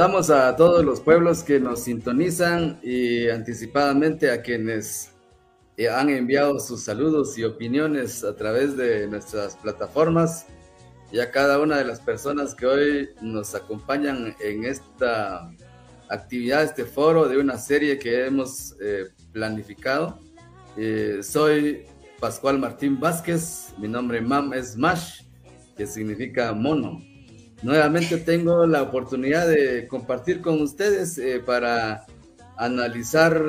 [0.00, 5.12] Saludamos a todos los pueblos que nos sintonizan y anticipadamente a quienes
[5.76, 10.46] eh, han enviado sus saludos y opiniones a través de nuestras plataformas
[11.12, 15.52] y a cada una de las personas que hoy nos acompañan en esta
[16.08, 20.18] actividad, este foro de una serie que hemos eh, planificado.
[20.78, 21.84] Eh, soy
[22.18, 25.24] Pascual Martín Vázquez, mi nombre mam es Mash,
[25.76, 27.09] que significa mono.
[27.62, 32.06] Nuevamente tengo la oportunidad de compartir con ustedes eh, para
[32.56, 33.44] analizar,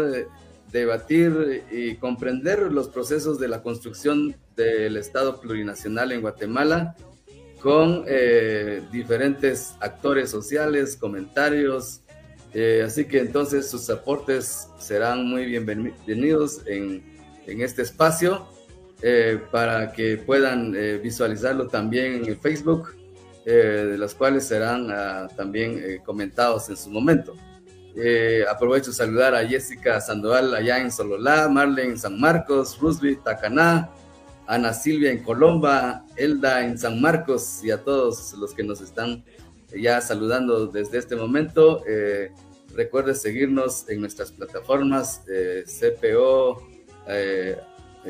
[0.69, 6.95] debatir y comprender los procesos de la construcción del Estado plurinacional en Guatemala
[7.61, 12.01] con eh, diferentes actores sociales, comentarios.
[12.53, 17.01] Eh, así que entonces sus aportes serán muy bienvenidos en,
[17.47, 18.45] en este espacio
[19.51, 23.00] para que puedan visualizarlo también en Facebook
[23.45, 27.35] de las cuales serán ah, también eh, comentados en su momento.
[27.95, 33.89] Eh, aprovecho saludar a Jessica Sandoval allá en Sololá, Marlene en San Marcos, Rusby Tacaná,
[34.47, 39.23] Ana Silvia en Colomba, Elda en San Marcos y a todos los que nos están
[39.75, 41.83] ya saludando desde este momento.
[42.75, 45.21] recuerde seguirnos en nuestras plataformas
[45.65, 46.61] CPO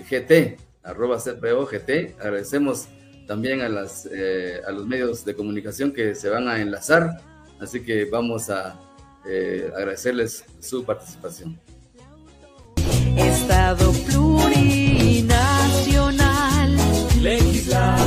[0.10, 2.16] GT, arroba CPO GT.
[2.20, 2.88] Agradecemos
[3.32, 7.22] también a, las, eh, a los medios de comunicación que se van a enlazar.
[7.62, 8.78] Así que vamos a
[9.26, 11.58] eh, agradecerles su participación.
[13.16, 16.76] Estado plurinacional,
[17.22, 17.98] legislar,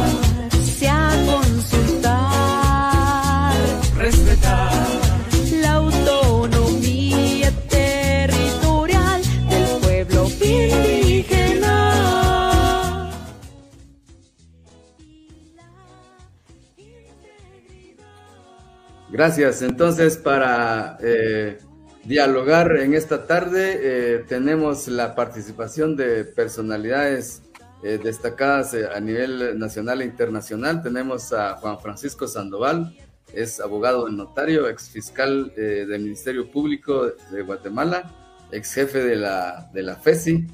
[19.14, 19.62] Gracias.
[19.62, 21.58] Entonces, para eh,
[22.02, 27.40] dialogar en esta tarde, eh, tenemos la participación de personalidades
[27.84, 30.82] eh, destacadas a nivel nacional e internacional.
[30.82, 32.92] Tenemos a Juan Francisco Sandoval,
[33.32, 38.10] es abogado notario, ex fiscal del Ministerio Público de Guatemala,
[38.50, 40.44] ex jefe de la, de la FESI,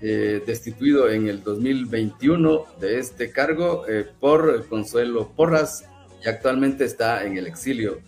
[0.00, 3.84] destituido en el 2021 de este cargo
[4.20, 5.84] por Consuelo Porras
[6.24, 8.00] y actualmente está en el exilio.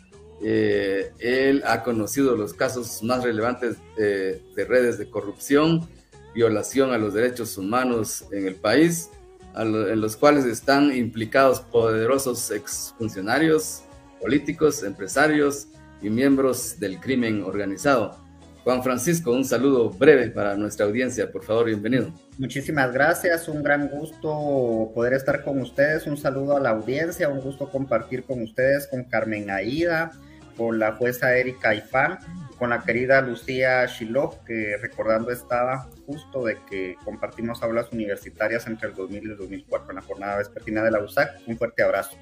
[0.42, 5.88] Eh, él ha conocido los casos más relevantes de, redes de corrupción,
[6.34, 9.10] violación a los derechos humanos en el país,
[9.56, 13.82] en los cuales están implicados poderosos exfuncionarios
[14.20, 15.68] políticos, empresarios
[16.02, 18.16] y miembros del crimen organizado.
[18.64, 22.12] Juan Francisco, un saludo breve para nuestra audiencia, por favor, bienvenido.
[22.38, 27.40] Muchísimas gracias, un gran gusto poder estar con ustedes, un saludo a la audiencia, un
[27.40, 30.12] gusto compartir con ustedes, con Carmen Aida,
[30.56, 32.20] con la jueza Erika Ifán,
[32.56, 38.90] con la querida Lucía Shiloh, que recordando estaba justo de que compartimos aulas universitarias entre
[38.90, 41.40] el 2000 y el 2004 en la jornada vespertina de la USAC.
[41.48, 42.16] Un fuerte abrazo.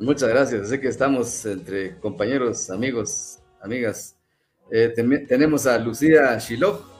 [0.00, 4.16] Muchas gracias, sé que estamos entre compañeros, amigos, amigas.
[4.70, 4.94] Eh,
[5.28, 6.93] tenemos a Lucía Shiloh,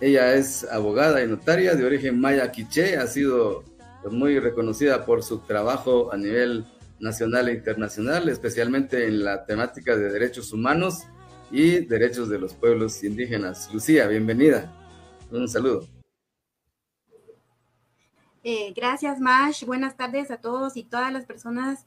[0.00, 3.64] ella es abogada y notaria de origen maya quiché, ha sido
[4.10, 6.64] muy reconocida por su trabajo a nivel
[7.00, 11.06] nacional e internacional, especialmente en la temática de derechos humanos
[11.50, 13.72] y derechos de los pueblos indígenas.
[13.72, 14.72] Lucía, bienvenida.
[15.30, 15.86] Un saludo.
[18.42, 19.64] Eh, gracias, Mash.
[19.64, 21.84] Buenas tardes a todos y todas las personas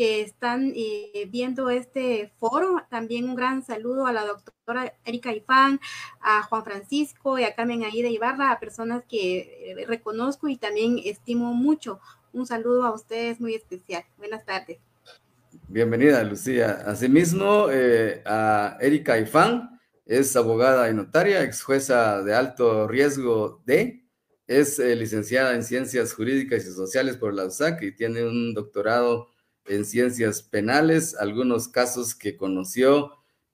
[0.00, 2.82] que están eh, viendo este foro.
[2.88, 5.78] También un gran saludo a la doctora Erika Ifán,
[6.22, 10.98] a Juan Francisco y a Carmen Aida Ibarra, a personas que eh, reconozco y también
[11.04, 12.00] estimo mucho.
[12.32, 14.02] Un saludo a ustedes muy especial.
[14.16, 14.78] Buenas tardes.
[15.68, 16.82] Bienvenida, Lucía.
[16.86, 24.02] Asimismo, eh, a Erika Ifán, es abogada y notaria, ex jueza de alto riesgo de,
[24.46, 29.28] es licenciada en Ciencias Jurídicas y Sociales por la USAC y tiene un doctorado
[29.70, 31.14] en ciencias penales.
[31.14, 33.12] Algunos casos que conoció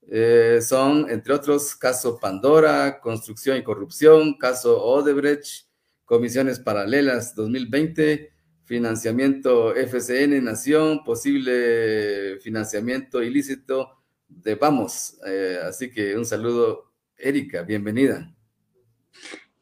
[0.08, 5.66] eh, son, entre otros, caso Pandora, construcción y corrupción, caso Odebrecht,
[6.04, 8.32] comisiones paralelas 2020,
[8.64, 15.18] financiamiento FCN Nación, posible financiamiento ilícito de Vamos.
[15.26, 18.32] Eh, así que un saludo, Erika, bienvenida.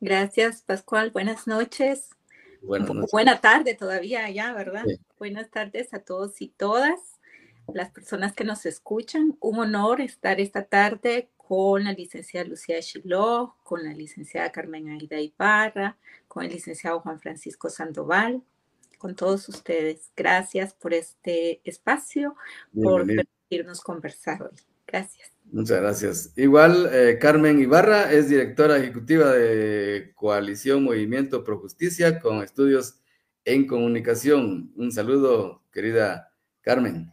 [0.00, 1.10] Gracias, Pascual.
[1.10, 2.10] Buenas noches.
[3.10, 4.84] Buena tarde todavía ya, ¿verdad?
[5.24, 7.00] Buenas tardes a todos y todas
[7.72, 9.38] las personas que nos escuchan.
[9.40, 15.18] Un honor estar esta tarde con la licenciada Lucía Chiló, con la licenciada Carmen Aida
[15.18, 15.96] Ibarra,
[16.28, 18.42] con el licenciado Juan Francisco Sandoval,
[18.98, 20.12] con todos ustedes.
[20.14, 22.36] Gracias por este espacio,
[22.74, 24.60] por permitirnos conversar hoy.
[24.86, 25.32] Gracias.
[25.50, 26.32] Muchas gracias.
[26.36, 33.00] Igual, eh, Carmen Ibarra es directora ejecutiva de Coalición Movimiento Pro Justicia con estudios
[33.44, 34.72] en comunicación.
[34.76, 36.32] Un saludo, querida
[36.62, 37.12] Carmen.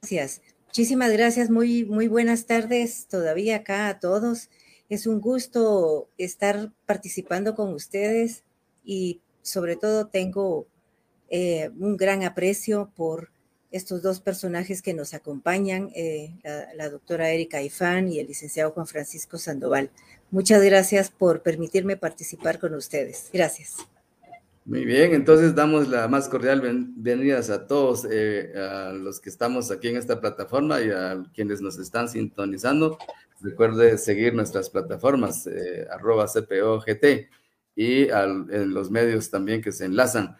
[0.00, 0.42] Gracias.
[0.66, 1.50] Muchísimas gracias.
[1.50, 4.50] Muy, muy buenas tardes todavía acá a todos.
[4.88, 8.42] Es un gusto estar participando con ustedes
[8.84, 10.66] y sobre todo tengo
[11.30, 13.30] eh, un gran aprecio por
[13.70, 16.32] estos dos personajes que nos acompañan, eh,
[16.76, 19.90] la, doctora Erika Ifán y el licenciado Juan Francisco Sandoval.
[20.30, 23.30] Muchas gracias por permitirme participar con ustedes.
[23.32, 23.76] Gracias.
[24.66, 29.70] Muy bien, entonces damos la más cordial bienvenidas a todos, eh, a los que estamos
[29.70, 32.96] aquí en esta plataforma y a quienes nos están sintonizando.
[33.42, 37.28] Recuerde seguir nuestras plataformas, eh, arroba CPOGT
[37.76, 40.36] y en los medios también que se enlazan.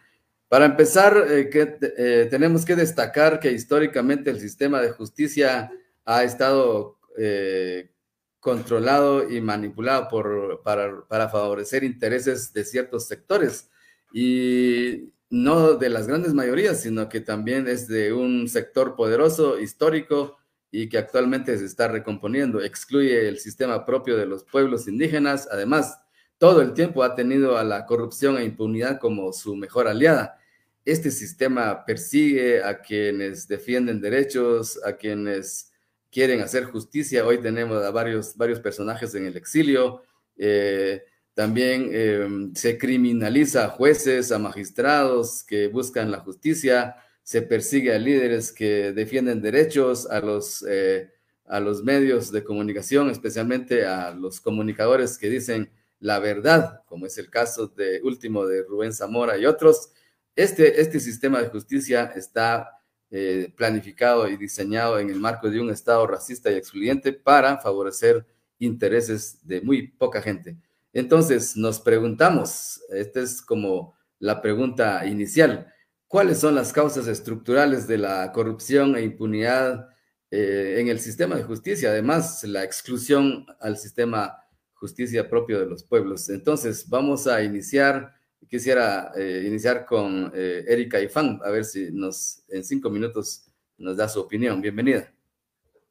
[0.48, 5.68] Para empezar, eh, que, eh, tenemos que destacar que históricamente el sistema de justicia
[6.04, 7.90] ha estado eh,
[8.38, 13.68] controlado y manipulado por, para, favorecer intereses de ciertos sectores
[14.14, 20.38] y no de las grandes mayorías, sino que también es de un sector poderoso, histórico
[20.70, 22.62] y que actualmente se está recomponiendo.
[22.62, 25.48] Excluye el sistema propio de los pueblos indígenas.
[25.50, 25.98] Además,
[26.38, 30.38] todo el tiempo ha tenido a la corrupción e impunidad como su mejor aliada
[30.84, 35.72] este sistema persigue a quienes defienden derechos, a quienes
[36.10, 37.26] quieren hacer justicia.
[37.26, 40.02] Hoy tenemos a varios, varios personajes en el exilio.
[40.36, 41.02] Eh,
[41.34, 46.96] también em, se criminaliza a jueces, a magistrados que buscan la justicia.
[47.22, 51.10] Se persigue a líderes que defienden derechos, a los, eh,
[51.46, 55.70] a los medios de comunicación, especialmente a los comunicadores que dicen
[56.00, 59.90] la verdad, como es el caso de último de Rubén Zamora y otros.
[60.36, 65.70] Este, este sistema de justicia está eh, planificado y diseñado en el marco de un
[65.70, 68.26] Estado racista y excluyente para favorecer
[68.58, 70.58] intereses de muy poca gente.
[70.94, 75.70] Entonces, nos preguntamos, esta es como la pregunta inicial,
[76.08, 79.88] ¿cuáles son las causas estructurales de la corrupción e impunidad
[80.30, 81.90] eh, en el sistema de justicia?
[81.90, 84.38] Además, la exclusión al sistema
[84.72, 86.30] justicia propio de los pueblos.
[86.30, 88.14] Entonces, vamos a iniciar
[88.48, 93.96] quisiera eh, iniciar con eh, Erika Ifán, a ver si nos en cinco minutos nos
[93.96, 94.60] da su opinión.
[94.60, 95.12] Bienvenida.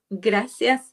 [0.09, 0.92] Gracias.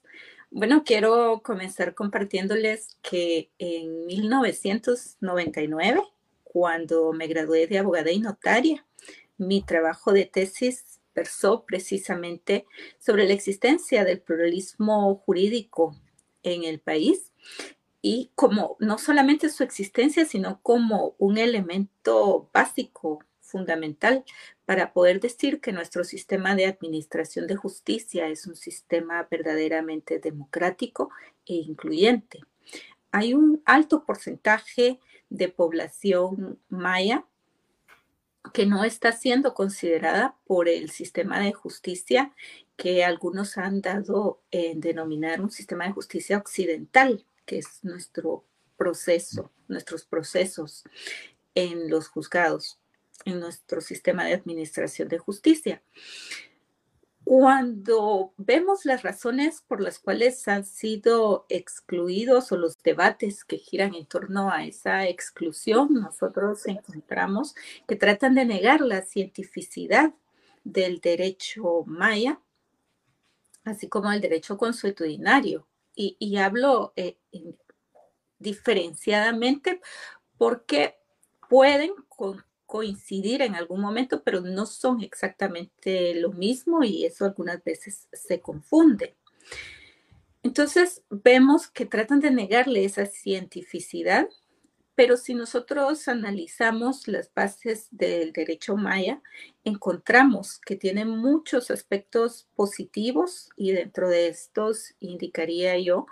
[0.52, 6.02] Bueno, quiero comenzar compartiéndoles que en 1999,
[6.42, 8.84] cuando me gradué de abogada y notaria,
[9.38, 12.66] mi trabajo de tesis versó precisamente
[12.98, 15.96] sobre la existencia del pluralismo jurídico
[16.42, 17.30] en el país
[18.02, 24.24] y como no solamente su existencia, sino como un elemento básico, fundamental,
[24.70, 31.10] para poder decir que nuestro sistema de administración de justicia es un sistema verdaderamente democrático
[31.44, 32.38] e incluyente.
[33.10, 37.26] Hay un alto porcentaje de población maya
[38.54, 42.32] que no está siendo considerada por el sistema de justicia
[42.76, 48.44] que algunos han dado en denominar un sistema de justicia occidental, que es nuestro
[48.76, 50.84] proceso, nuestros procesos
[51.56, 52.79] en los juzgados,
[53.24, 55.82] en nuestro sistema de administración de justicia.
[57.24, 63.94] Cuando vemos las razones por las cuales han sido excluidos o los debates que giran
[63.94, 67.54] en torno a esa exclusión, nosotros encontramos
[67.86, 70.12] que tratan de negar la cientificidad
[70.64, 72.40] del derecho maya,
[73.64, 77.18] así como el derecho consuetudinario y, hablo eh,
[78.38, 79.80] diferenciadamente
[80.38, 80.98] porque
[81.48, 81.94] pueden
[82.70, 88.40] coincidir en algún momento, pero no son exactamente lo mismo y eso algunas veces se
[88.40, 89.16] confunde.
[90.44, 94.28] Entonces vemos que tratan de negarle esa cientificidad,
[94.94, 99.20] pero si nosotros analizamos las bases del derecho maya,
[99.64, 106.06] encontramos que tiene muchos aspectos positivos y dentro de estos indicaría yo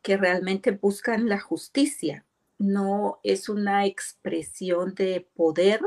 [0.00, 2.24] que realmente buscan la justicia.
[2.64, 5.82] No es una expresión de poder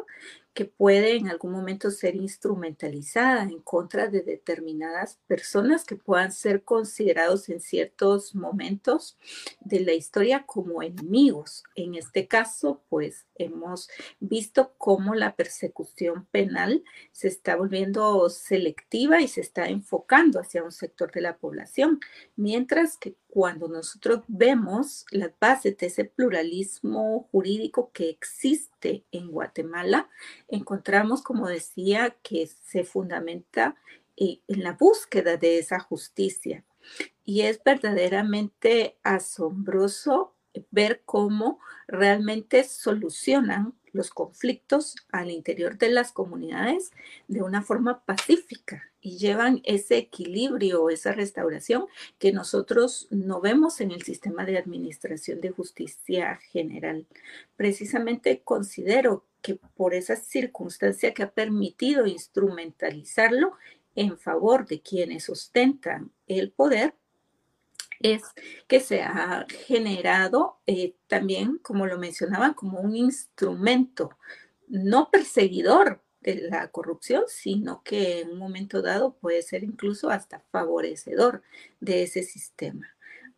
[0.54, 6.64] que puede en algún momento ser instrumentalizada en contra de determinadas personas que puedan ser
[6.64, 9.18] considerados en ciertos momentos
[9.60, 11.64] de la historia como enemigos.
[11.76, 19.28] En este caso, pues hemos visto cómo la persecución penal se está volviendo selectiva y
[19.28, 22.00] se está enfocando hacia un sector de la población,
[22.36, 30.10] mientras que cuando nosotros vemos las bases de ese pluralismo jurídico que existe en Guatemala,
[30.48, 33.76] encontramos, como decía, que se fundamenta
[34.16, 36.66] en la búsqueda de esa justicia.
[37.26, 40.34] Y es verdaderamente asombroso
[40.72, 46.92] ver cómo realmente solucionan los conflictos al interior de las comunidades
[47.28, 51.88] de una forma pacífica y llevan ese equilibrio, esa restauración
[52.20, 57.06] que nosotros no vemos en el sistema de administración de justicia general.
[57.56, 63.54] Precisamente considero que por esa circunstancia que ha permitido instrumentalizarlo
[63.96, 66.94] en favor de quienes ostentan el poder,
[68.00, 68.24] es
[68.68, 74.12] que se ha generado eh, también, como lo mencionaba, como un instrumento
[74.68, 80.44] no perseguidor de la corrupción, sino que en un momento dado puede ser incluso hasta
[80.52, 81.42] favorecedor
[81.80, 82.88] de ese sistema.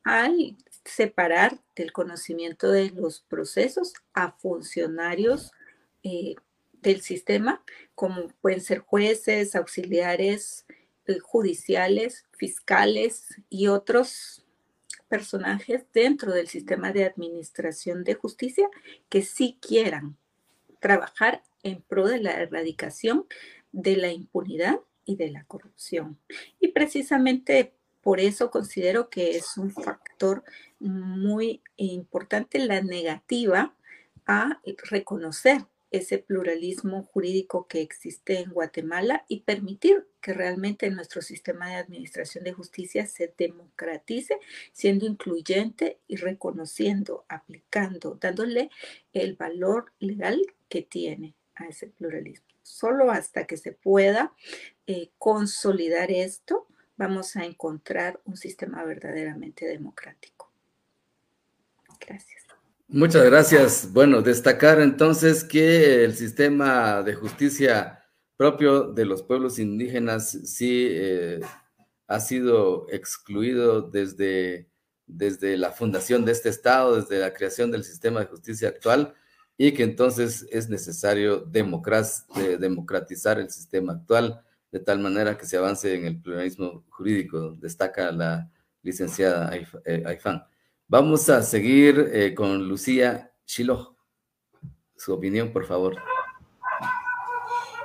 [0.03, 5.51] Al separar del conocimiento de los procesos a funcionarios
[6.03, 6.35] eh,
[6.81, 7.63] del sistema,
[7.93, 10.65] como pueden ser jueces, auxiliares
[11.05, 14.45] eh, judiciales, fiscales y otros
[15.09, 18.69] personajes dentro del sistema de administración de justicia
[19.09, 20.17] que sí quieran
[20.79, 23.25] trabajar en pro de la erradicación
[23.71, 26.17] de la impunidad y de la corrupción.
[26.59, 30.43] Y precisamente por eso considero que es un factor
[30.79, 33.75] muy importante la negativa
[34.25, 41.69] a reconocer ese pluralismo jurídico que existe en Guatemala y permitir que realmente nuestro sistema
[41.69, 44.37] de administración de justicia se democratice,
[44.71, 48.69] siendo incluyente y reconociendo, aplicando, dándole
[49.13, 52.47] el valor legal que tiene a ese pluralismo.
[52.61, 54.33] Solo hasta que se pueda
[54.85, 56.67] eh, consolidar esto,
[56.97, 60.51] vamos a encontrar un sistema verdaderamente democrático.
[61.99, 62.48] Gracias.
[62.91, 63.93] Muchas gracias.
[63.93, 68.03] Bueno, destacar entonces que el sistema de justicia
[68.35, 71.39] propio de los pueblos indígenas sí eh,
[72.07, 74.71] ha sido excluido desde,
[75.05, 79.13] desde la fundación de este Estado, desde la creación del sistema de justicia actual,
[79.55, 84.41] y que entonces es necesario democratizar el sistema actual
[84.71, 88.49] de tal manera que se avance en el pluralismo jurídico, destaca la
[88.81, 89.51] licenciada
[90.05, 90.43] Aifán.
[90.91, 93.95] Vamos a seguir eh, con Lucía Shiloh.
[94.97, 95.95] Su opinión, por favor.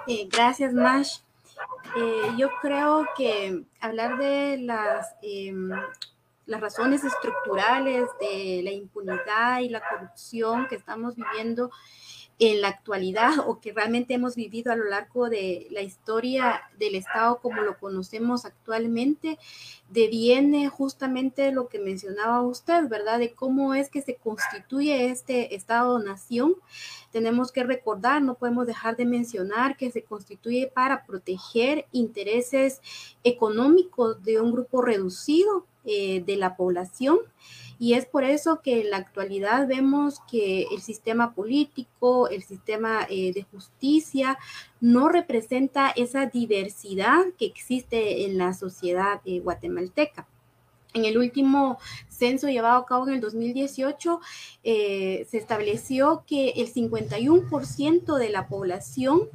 [0.07, 1.19] Eh, gracias, Mash.
[1.99, 5.71] Eh, yo creo que hablar de las, em,
[6.47, 11.71] las razones estructurales de la impunidad y la corrupción que estamos viviendo
[12.39, 16.97] en la actualidad o que realmente hemos vivido a lo largo de la historia del
[16.97, 19.39] Estado como lo conocemos actualmente,
[19.89, 23.21] deviene justamente lo que mencionaba usted, ¿verdad?
[23.21, 26.57] De cómo es que se constituye este Estado-nación.
[27.13, 32.81] Tenemos que recordar, no podemos dejar de mencionar que se constituye para proteger intereses
[33.23, 37.19] económicos de un grupo reducido eh, de la población
[37.79, 43.07] y es por eso que en la actualidad vemos que el sistema político, el sistema
[43.11, 44.39] eh, de justicia,
[44.81, 50.29] no representa esa diversidad que existe en la sociedad eh, guatemalteca.
[50.93, 54.21] En el último censo llevado a cabo en el 2018,
[54.63, 59.29] eh, se estableció que el 51% de la población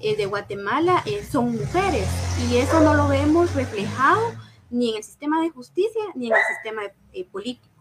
[0.00, 2.06] de Guatemala son mujeres
[2.50, 4.34] y eso no lo vemos reflejado
[4.70, 6.82] ni en el sistema de justicia ni en el sistema
[7.30, 7.73] político.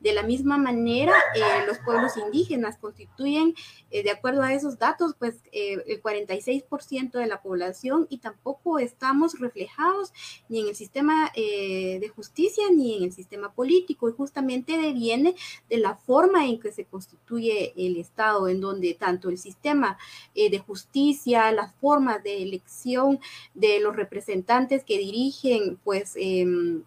[0.00, 3.54] De la misma manera, eh, los pueblos indígenas constituyen,
[3.90, 8.78] eh, de acuerdo a esos datos, pues eh, el 46% de la población y tampoco
[8.78, 10.12] estamos reflejados
[10.48, 14.08] ni en el sistema de justicia ni en el sistema político.
[14.08, 15.34] Y justamente deviene
[15.68, 19.98] de la forma en que se constituye el Estado, en donde tanto el sistema
[20.34, 23.20] de justicia, las formas de elección
[23.54, 26.84] de los representantes que dirigen, pues, em,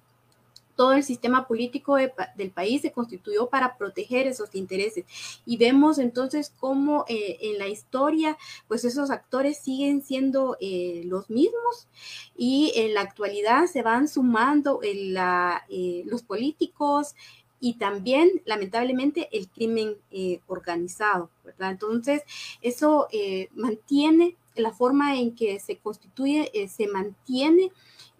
[0.84, 5.06] todo el sistema político del país se constituyó para proteger esos intereses.
[5.46, 8.38] Y vemos entonces cómo eh, en la historia,
[8.68, 11.88] pues esos actores siguen siendo eh, los mismos
[12.36, 17.16] y en la actualidad se van sumando eh, los políticos
[17.62, 19.96] y también, lamentablemente, el crimen
[20.48, 21.72] organizado, ¿verdad?
[21.72, 22.24] Entonces,
[22.62, 23.08] eso
[23.56, 27.72] mantiene la forma en que se constituye, se mantiene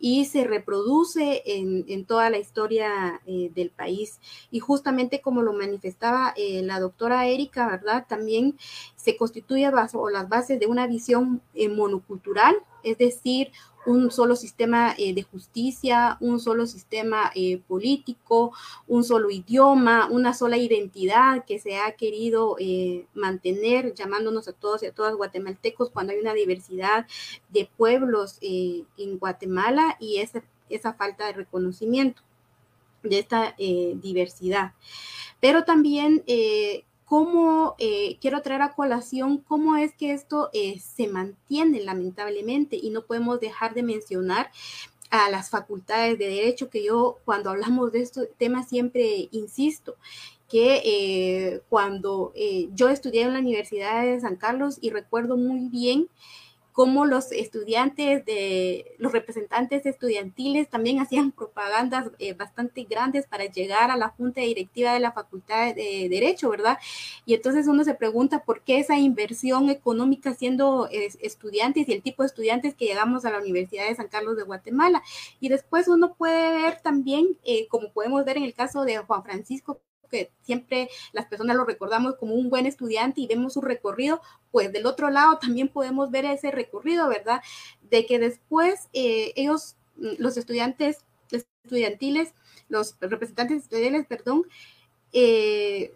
[0.06, 4.20] y se reproduce en, toda la historia eh, del país.
[4.52, 8.06] Y justamente como lo manifestaba eh, la doctora Erika, ¿verdad?
[8.06, 8.58] También
[8.98, 13.52] se constituye bajo las bases de una visión eh, monocultural es decir,
[13.86, 18.54] un solo sistema eh, de justicia, un solo sistema eh, político,
[18.88, 24.84] un solo idioma, una sola identidad que se ha querido eh, mantener, llamándonos a todos
[24.84, 27.08] y a todas guatemaltecos cuando hay una diversidad
[27.50, 32.22] de pueblos en Guatemala y esa, esa falta de reconocimiento
[33.04, 34.74] de esta diversidad.
[35.40, 36.24] Pero también
[37.14, 42.90] cómo, eh, quiero traer a colación cómo es que esto eh, se mantiene lamentablemente y
[42.90, 44.50] no podemos dejar de mencionar
[45.12, 49.96] a las facultades de derecho, que yo cuando hablamos de estos temas siempre insisto,
[50.50, 52.34] que eh, cuando
[52.74, 56.10] yo estudié en la Universidad de San Carlos y recuerdo muy bien
[56.74, 63.92] cómo los estudiantes de los representantes estudiantiles también hacían propagandas eh, bastante grandes para llegar
[63.92, 66.78] a la junta directiva de la Facultad de Derecho, ¿verdad?
[67.26, 72.24] Y entonces uno se pregunta por qué esa inversión económica siendo estudiantes y el tipo
[72.24, 75.04] de estudiantes que llegamos a la Universidad de San Carlos de Guatemala.
[75.40, 79.24] Y después uno puede ver también, eh, como podemos ver en el caso de Juan
[79.24, 79.80] Francisco
[80.14, 84.72] que siempre las personas lo recordamos como un buen estudiante y vemos su recorrido, pues
[84.72, 87.42] del otro lado también podemos ver ese recorrido, ¿verdad?
[87.90, 92.34] De que después eh, ellos, mm, los estudiantes estudiantiles,
[92.70, 94.46] los representantes estudiantiles, perdón,
[95.14, 95.96] eh,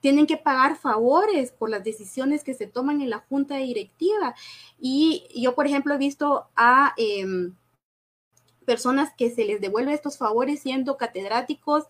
[0.00, 4.34] tienen que pagar favores por las decisiones que se toman en la junta directiva.
[4.78, 7.54] Y yo, por ejemplo, he visto a em,
[8.64, 11.84] personas que se les devuelve estos favores siendo catedráticos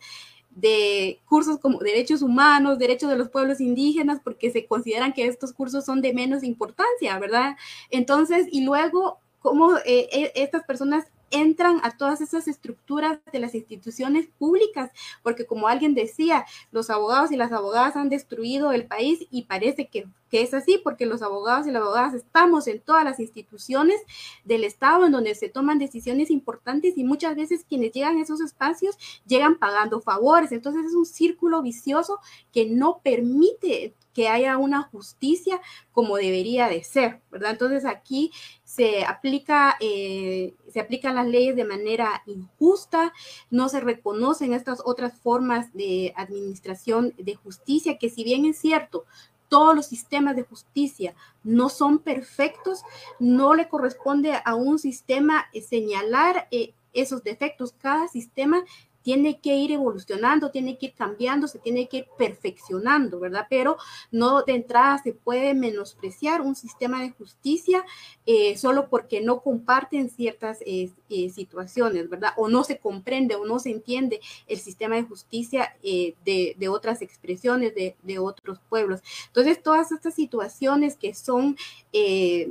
[0.51, 5.53] de cursos como derechos humanos, derechos de los pueblos indígenas, porque se consideran que estos
[5.53, 7.57] cursos son de menos importancia, ¿verdad?
[7.91, 13.55] Entonces, y luego, cómo eh, eh, estas personas entran a todas esas estructuras de las
[13.55, 14.91] instituciones públicas,
[15.23, 19.89] porque como alguien decía, los abogados y las abogadas han destruido el país y parece
[19.89, 24.01] que, es así, porque los abogados y las abogadas estamos en todas las instituciones
[24.45, 28.41] del Estado en donde se toman decisiones importantes y muchas veces quienes llegan a esos
[28.41, 30.53] espacios llegan pagando favores.
[30.53, 32.21] Entonces es un círculo vicioso
[32.53, 35.61] que no permite que haya una justicia
[35.93, 37.53] como debería de ser, ¿verdad?
[37.53, 38.33] Entonces aquí
[38.71, 43.13] se aplica, eh, se aplican las leyes de manera injusta,
[43.51, 49.07] no se reconocen estas otras formas de administración de justicia, que si bien es cierto,
[49.49, 52.83] todos los sistemas de justicia no son perfectos,
[53.19, 57.75] no le corresponde a un sistema señalar eh, esos defectos.
[57.77, 58.63] Cada sistema
[59.03, 63.47] tiene que ir evolucionando, tiene que ir cambiando, se tiene que ir perfeccionando, ¿verdad?
[63.49, 63.77] Pero
[64.11, 67.85] no de entrada se puede menospreciar un sistema de justicia
[68.27, 72.33] eh, solo porque no comparten ciertas eh, eh, situaciones, ¿verdad?
[72.37, 77.75] O no se comprende o no se entiende el sistema de justicia de, otras expresiones
[77.75, 79.01] de, de, otros pueblos.
[79.27, 81.57] Entonces, todas estas situaciones que son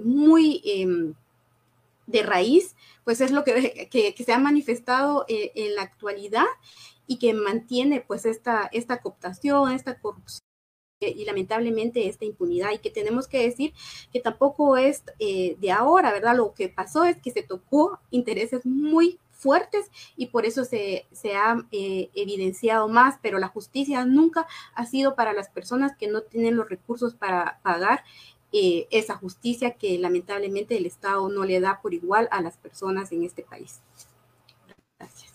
[0.03, 1.13] muy em,
[2.09, 6.47] de raíz, pues es lo que, se ha manifestado eh, en la actualidad
[7.07, 10.43] y que mantiene pues esta, esta cooptación, esta corrupción
[11.01, 13.73] y lamentablemente esta impunidad y que tenemos que decir
[14.11, 16.35] que tampoco es eh, de ahora, ¿verdad?
[16.35, 21.65] Lo que pasó es que se tocó intereses muy fuertes y por eso se, ha
[21.71, 24.45] eh, evidenciado más, pero la justicia nunca
[24.75, 28.03] ha sido para las personas que no tienen los recursos para pagar
[28.51, 33.11] eh, esa justicia que lamentablemente el Estado no le da por igual a las personas
[33.11, 33.81] en este país.
[34.97, 35.33] Gracias.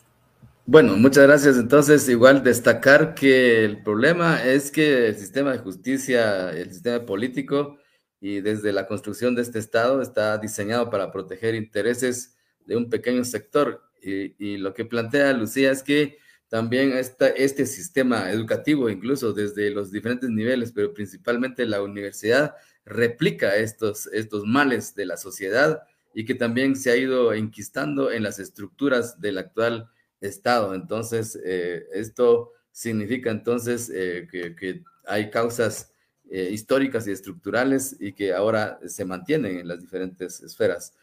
[0.66, 1.56] Bueno, muchas gracias.
[1.56, 7.78] Entonces, igual destacar que el problema es que el sistema de justicia, el sistema político
[8.18, 13.22] y desde la construcción de este Estado está diseñado para proteger intereses de un pequeño
[13.24, 13.82] sector.
[14.00, 19.90] Y, lo que plantea Lucía es que también está este sistema educativo, incluso desde los
[19.90, 25.82] diferentes niveles, pero principalmente la universidad, replica estos, estos males de la sociedad
[26.14, 30.74] y que también se ha ido enquistando en las estructuras del actual Estado.
[30.74, 35.92] Entonces, eh, esto significa entonces eh, que, hay causas
[36.30, 40.94] eh, históricas y estructurales y que ahora se mantienen en las diferentes esferas.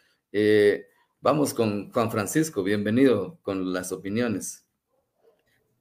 [1.22, 4.66] vamos con Juan Francisco, bienvenido con las opiniones.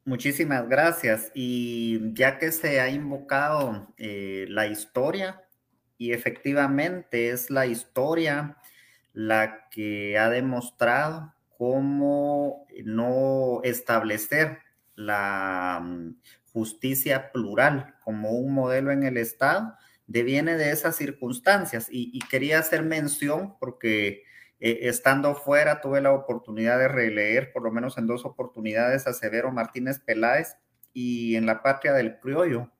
[0.04, 1.30] Muchísimas gracias.
[1.34, 5.42] Y ya que se ha invocado la historia,
[6.00, 8.56] y efectivamente es la historia
[9.12, 14.60] la que ha demostrado cómo no establecer
[14.94, 16.16] la mm,
[16.54, 19.74] justicia plural como un modelo en el Estado
[20.06, 21.88] deviene de esas circunstancias.
[21.90, 24.22] Y, quería hacer mención porque
[24.58, 29.12] eh, estando fuera tuve la oportunidad de releer por lo menos en dos oportunidades a
[29.12, 30.56] Severo Martínez Peláez
[30.94, 32.72] y en La Patria del Criollo.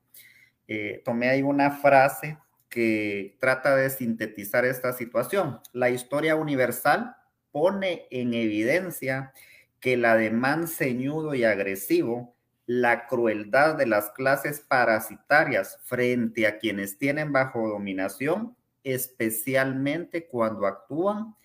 [0.67, 2.39] Eh, tomé ahí una frase
[2.71, 5.59] que trata de sintetizar esta situación.
[5.73, 7.17] La historia universal
[7.51, 9.33] pone en evidencia
[9.81, 10.31] que la de
[10.67, 18.55] ceñudo y agresivo, la crueldad de las clases parasitarias frente a quienes tienen bajo dominación,
[18.83, 21.35] especialmente cuando actúan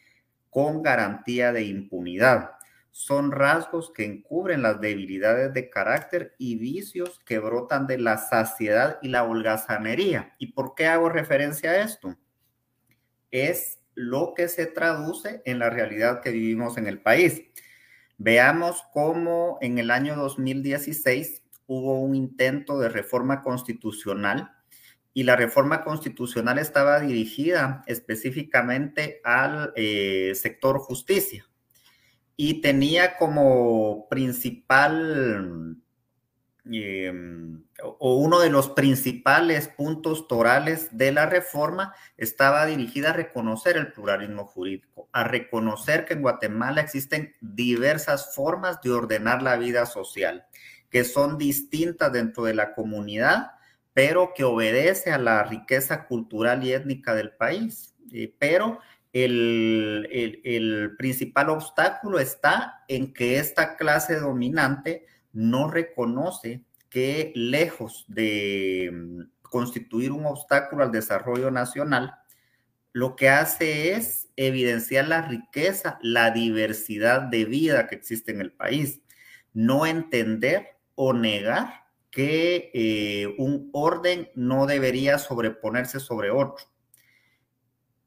[0.49, 2.56] con garantía de impunidad
[2.97, 8.99] son rasgos que encubren las debilidades de carácter y vicios que brotan de la saciedad
[9.03, 10.35] y la holgazanería.
[10.39, 12.17] ¿Y por qué hago referencia a esto?
[13.31, 17.43] Es lo que se traduce en la realidad que vivimos en el país.
[18.17, 24.53] Veamos cómo en el año 2016 hubo un intento de reforma constitucional
[25.13, 31.47] y la reforma constitucional estaba dirigida específicamente al eh, sector justicia
[32.37, 35.79] y tenía como principal
[36.65, 43.77] em, o uno de los principales puntos torales de la reforma estaba dirigida a reconocer
[43.77, 49.87] el pluralismo jurídico, a reconocer que en Guatemala existen diversas formas de ordenar la vida
[49.87, 50.47] social,
[50.91, 53.53] que son distintas dentro de la comunidad,
[53.93, 58.81] pero que obedece a la riqueza cultural y étnica del país, eh, pero
[59.25, 69.21] el, principal obstáculo está en que esta clase dominante no reconoce que lejos de mm,
[69.43, 72.15] constituir un obstáculo al desarrollo nacional,
[72.93, 78.53] lo que hace es evidenciar la riqueza, la diversidad de vida que existe en el
[78.53, 79.01] país,
[79.53, 86.65] no entender o negar que eh, un orden no debería sobreponerse sobre otro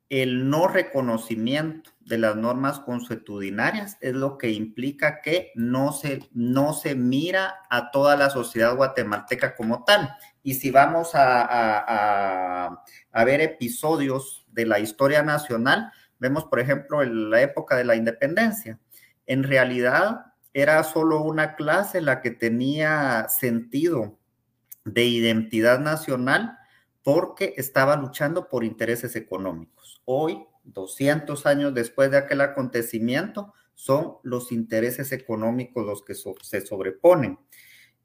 [0.09, 6.73] el no reconocimiento de las normas consuetudinarias es lo que implica que no se, no
[6.73, 10.09] se mira a toda la sociedad guatemalteca como tal.
[10.41, 12.65] Y si vamos a,
[13.11, 17.95] a, ver episodios de la historia nacional, vemos, por ejemplo, en la época de la
[17.95, 18.79] independencia.
[19.27, 24.17] En realidad era solo una clase la que tenía sentido
[24.85, 26.57] de identidad nacional
[27.03, 29.78] porque estaba luchando por intereses económicos.
[30.11, 37.37] Hoy, 200 años después de aquel acontecimiento, son los intereses económicos los que se sobreponen.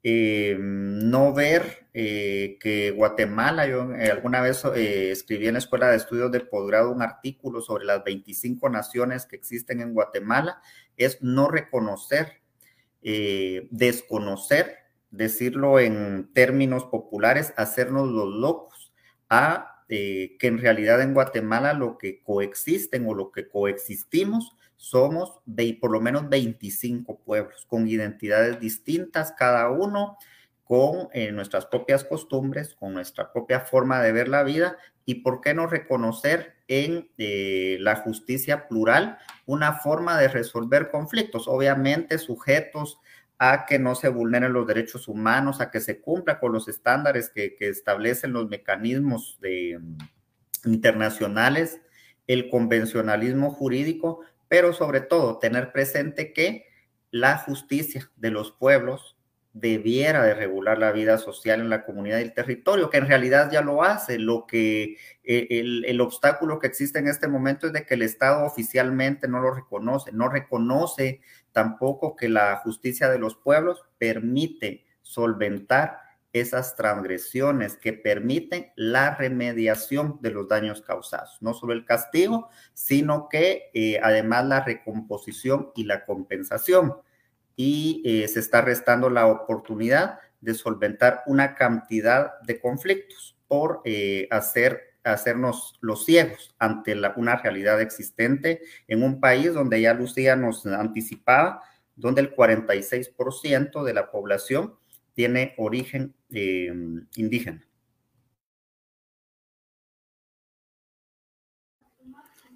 [0.03, 5.97] Eh, no ver eh, que Guatemala, yo eh, alguna vez escribí en la Escuela de
[5.97, 10.61] Estudios de Posgrado un artículo sobre las 25 naciones que existen en Guatemala,
[10.97, 12.43] es no reconocer,
[13.01, 14.75] desconocer,
[15.09, 18.93] decirlo en términos populares, hacernos los locos
[19.27, 25.39] a eh, que en realidad en Guatemala lo que coexisten o lo que coexistimos somos
[25.45, 30.17] de, por lo menos 25 pueblos con identidades distintas cada uno,
[30.63, 35.39] con eh, nuestras propias costumbres, con nuestra propia forma de ver la vida y por
[35.39, 42.99] qué no reconocer en eh, la justicia plural una forma de resolver conflictos, obviamente sujetos
[43.37, 47.29] a que no se vulneren los derechos humanos, a que se cumpla con los estándares
[47.29, 51.81] que, establecen los mecanismos mm, internacionales,
[52.27, 56.65] el convencionalismo jurídico, pero sobre todo tener presente que
[57.11, 59.15] la justicia de los pueblos
[59.53, 63.49] debiera de regular la vida social en la comunidad y el territorio, que en realidad
[63.49, 64.19] ya lo hace.
[64.19, 68.01] Lo que eh, el, el, obstáculo que existe en este momento es de que el
[68.01, 71.21] Estado oficialmente no lo reconoce, no reconoce
[71.55, 76.01] tampoco que la justicia de los pueblos permite solventar
[76.33, 83.29] esas transgresiones que permiten la remediación de los daños causados, no solo el castigo, sino
[83.29, 86.97] que eh, además la recomposición y la compensación.
[87.55, 94.27] Y eh, se está restando la oportunidad de solventar una cantidad de conflictos por eh,
[94.29, 100.65] hacer, hacernos los ciegos ante una realidad existente en un país donde ya Lucía nos
[100.65, 101.61] anticipaba,
[101.95, 104.75] donde el 46% de la población
[105.13, 106.73] tiene origen eh,
[107.15, 107.65] indígena.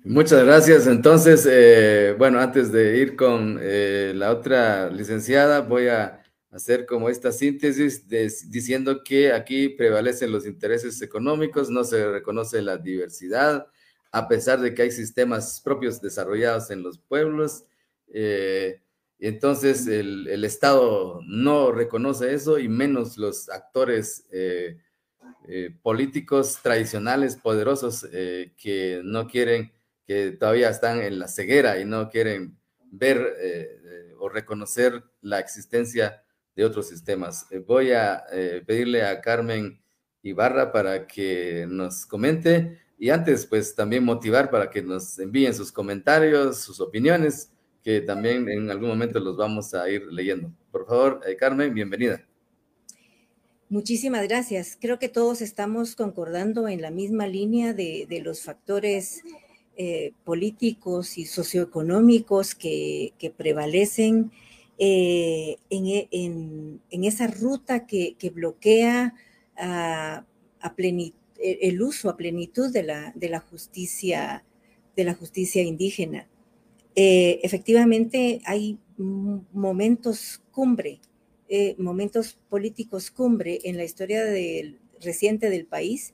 [0.05, 0.88] Muchas gracias.
[0.88, 6.18] Entonces, eh, bueno, antes de ir con eh, la otra licenciada, voy a
[6.51, 8.07] hacer como esta síntesis
[8.49, 13.67] diciendo que aquí prevalecen los intereses económicos, no se reconoce la diversidad,
[14.12, 17.65] a pesar de que hay sistemas propios desarrollados en los pueblos.
[18.12, 18.81] Eh,
[19.19, 24.25] entonces, el, Estado no reconoce eso y menos los actores
[25.81, 29.71] políticos tradicionales, poderosos, que no quieren
[30.09, 32.57] que todavía están en la ceguera y no quieren
[32.89, 36.23] ver eh, eh, o reconocer la existencia
[36.60, 37.45] de otros sistemas.
[37.52, 38.24] Eh, voy a
[38.65, 39.82] pedirle a Carmen
[40.22, 45.72] Ibarra para que nos comente y antes pues también motivar para que nos envíen sus
[45.72, 47.50] comentarios, sus opiniones,
[47.82, 50.52] que también en algún momento los vamos a ir leyendo.
[50.69, 52.26] Por favor, eh, Carmen, bienvenida.
[53.69, 54.78] Muchísimas gracias.
[54.80, 59.22] Creo que todos estamos concordando en la misma línea de, los factores
[59.78, 64.32] eh, políticos y socioeconómicos que, prevalecen
[64.80, 69.13] eh, en, esa ruta que, bloquea
[69.58, 70.26] a,
[71.38, 74.44] el uso a plenitud de la, justicia
[75.62, 76.28] indígena.
[76.96, 81.00] Eh, efectivamente, hay momentos cumbre,
[81.78, 84.24] momentos políticos cumbre en la historia
[85.02, 86.13] reciente del país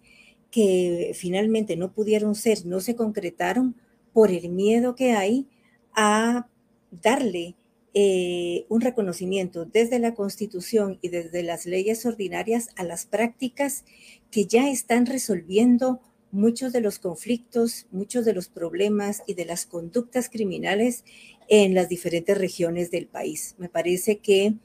[0.49, 3.75] que finalmente no pudieron ser, no se concretaron
[4.13, 5.47] por el miedo que hay
[5.93, 6.47] a
[6.89, 7.56] darle
[7.97, 13.86] eh, un reconocimiento desde la Constitución y desde las leyes ordinarias a las prácticas
[14.29, 19.65] que ya están resolviendo muchos de los conflictos, muchos de los problemas y de las
[19.65, 21.05] conductas criminales
[21.47, 23.55] en las diferentes regiones del país.
[23.58, 24.55] Me parece que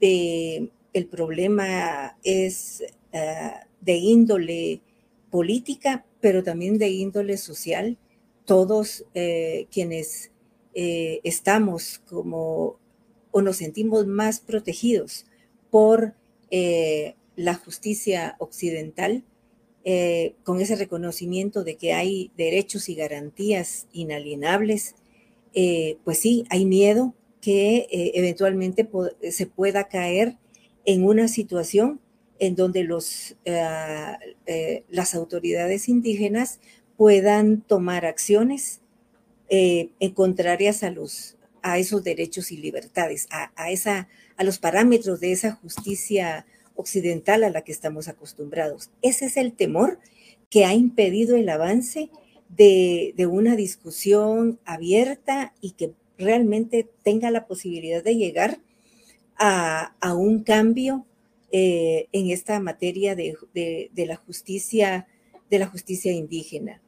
[0.00, 2.82] eh, el problema es
[3.12, 4.80] eh, de índole
[5.30, 7.98] política, pero también de índole social.
[8.44, 10.31] Todos eh, quienes
[10.74, 12.78] eh, estamos como
[13.30, 15.26] o nos sentimos más protegidos
[15.70, 16.14] por
[16.50, 19.24] eh, la justicia occidental,
[20.44, 24.94] con ese reconocimiento de que hay derechos y garantías inalienables,
[26.04, 28.88] pues sí, hay miedo que eventualmente
[29.32, 30.36] se pueda caer
[30.84, 32.00] en una situación
[32.42, 33.62] en donde los, eh,
[34.46, 36.58] eh, las autoridades indígenas
[36.96, 38.80] puedan tomar acciones
[39.54, 45.32] eh, contrarias a, los, a esos derechos y libertades, a, esa, a los parámetros de
[45.32, 48.90] esa justicia occidental a la que estamos acostumbrados.
[49.02, 49.98] Ese es el temor
[50.48, 52.08] que ha impedido el avance
[52.48, 58.58] de, una discusión abierta y que realmente tenga la posibilidad de llegar
[59.36, 61.04] a, a un cambio
[61.54, 63.36] eh, en esta materia de,
[63.94, 65.06] la justicia,
[65.50, 66.81] de la justicia indígena.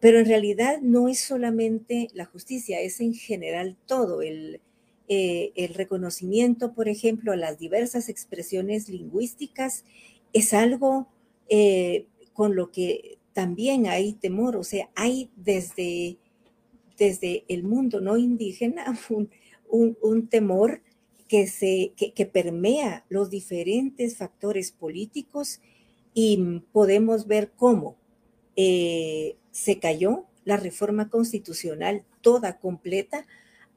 [0.00, 4.60] Pero en realidad no es solamente la justicia, es en general todo el,
[5.08, 9.84] eh, el reconocimiento, por ejemplo, a las diversas expresiones lingüísticas
[10.32, 11.08] es algo
[11.48, 16.18] eh, con lo que también hay temor, o sea, hay desde,
[16.98, 18.98] desde el mundo no indígena
[19.70, 20.82] un temor
[21.28, 25.60] que, se, que, permea los diferentes factores políticos
[26.14, 27.96] y podemos ver cómo
[28.56, 33.26] eh, se cayó la reforma constitucional toda completa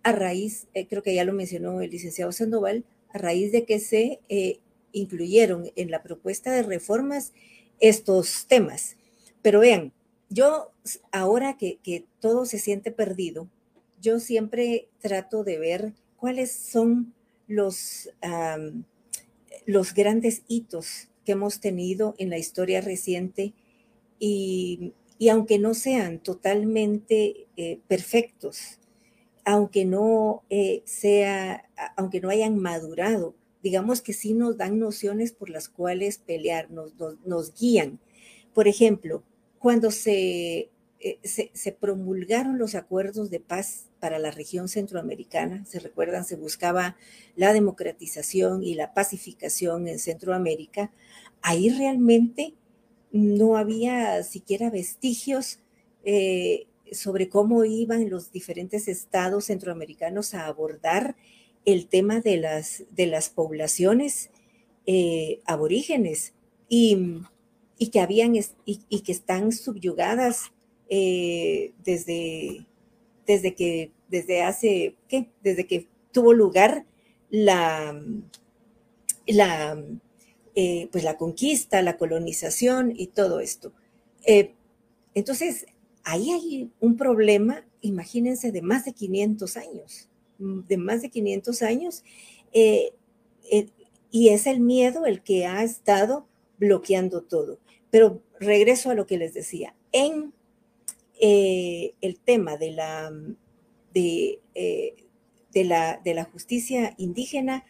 [0.04, 3.80] a raíz, eh, creo que ya lo mencionó el licenciado Sandoval, a raíz de que
[3.80, 4.60] se eh,
[4.91, 7.34] incluyeron en la propuesta de reformas
[7.80, 8.96] estos temas.
[9.41, 9.91] Pero vean,
[10.30, 10.72] yo
[11.12, 13.48] ahora que, que todo se siente perdido,
[14.00, 17.13] yo siempre trato de ver cuáles son
[17.48, 18.10] los,
[19.65, 23.54] los grandes hitos que hemos tenido en la historia reciente
[24.20, 24.94] y,
[25.29, 28.79] aunque no sean totalmente eh, perfectos,
[29.45, 35.49] aunque no eh, sea, aunque no hayan madurado, digamos que sí nos dan nociones por
[35.49, 36.93] las cuales pelear, nos,
[37.25, 37.99] nos guían.
[38.53, 39.23] Por ejemplo,
[39.60, 40.71] cuando se
[41.03, 45.65] eh, se, promulgaron los acuerdos de paz para la región centroamericana.
[45.65, 46.95] Se recuerdan, se buscaba
[47.36, 50.91] la democratización y la pacificación en Centroamérica.
[51.41, 52.53] Ahí realmente
[53.12, 55.60] no había siquiera vestigios
[56.04, 61.15] eh, sobre cómo iban los diferentes estados centroamericanos a abordar
[61.65, 64.30] el tema de las, de las poblaciones
[64.86, 66.34] eh, aborígenes
[66.67, 67.21] y,
[67.91, 68.34] que habían
[68.65, 70.52] y que están subyugadas
[70.93, 72.65] eh, desde,
[73.26, 75.30] desde que, desde hace, ¿qué?
[75.41, 76.86] Desde que tuvo lugar
[77.30, 77.97] la,
[79.26, 79.82] la,
[80.56, 83.74] eh, pues la conquista, la colonización y todo esto.
[84.26, 84.54] Eh,
[85.14, 85.66] entonces,
[86.04, 92.04] ahí hay un problema, imagínense, de más de 500 años, de más de 500 años,
[94.12, 97.60] y es el miedo el que ha estado bloqueando todo.
[97.90, 100.34] Pero regreso a lo que les decía, en
[101.20, 103.12] eh, el tema de la,
[103.94, 104.40] eh,
[105.54, 107.64] de, la, de la justicia indígena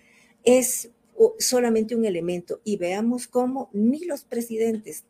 [0.43, 0.91] es
[1.39, 5.03] solamente un elemento y veamos cómo ni los presidentes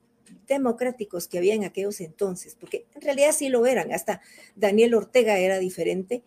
[0.48, 4.22] democráticos que había en aquellos entonces, porque en realidad sí lo eran, hasta
[4.56, 6.24] Daniel Ortega era diferente,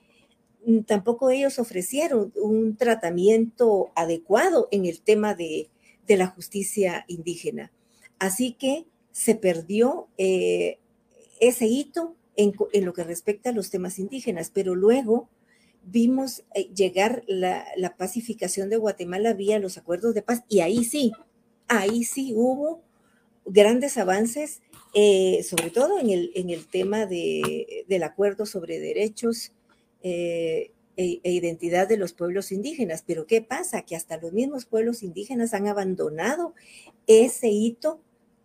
[0.67, 5.69] mm, tampoco ellos ofrecieron un tratamiento adecuado en el tema de,
[6.07, 7.73] de la justicia indígena.
[8.19, 10.79] Así que se perdió eh,
[11.41, 12.53] ese hito en,
[12.85, 15.29] lo que respecta a los temas indígenas, pero luego
[15.87, 17.65] vimos eh, llegar la,
[17.97, 21.13] pacificación de Guatemala vía los acuerdos de paz y ahí sí,
[21.69, 22.83] ahí sí hubo
[23.47, 24.63] grandes avances,
[24.95, 29.53] eh, sobre todo en el, en el tema de, del acuerdo sobre derechos
[30.03, 33.03] eh, e, e, identidad de los pueblos indígenas.
[33.07, 33.83] Pero ¿qué pasa?
[33.83, 36.55] Que hasta los mismos pueblos indígenas han abandonado
[37.07, 38.01] ese hito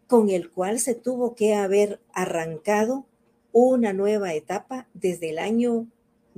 [0.07, 3.05] con el cual se tuvo que haber arrancado
[3.51, 5.87] una nueva etapa desde el año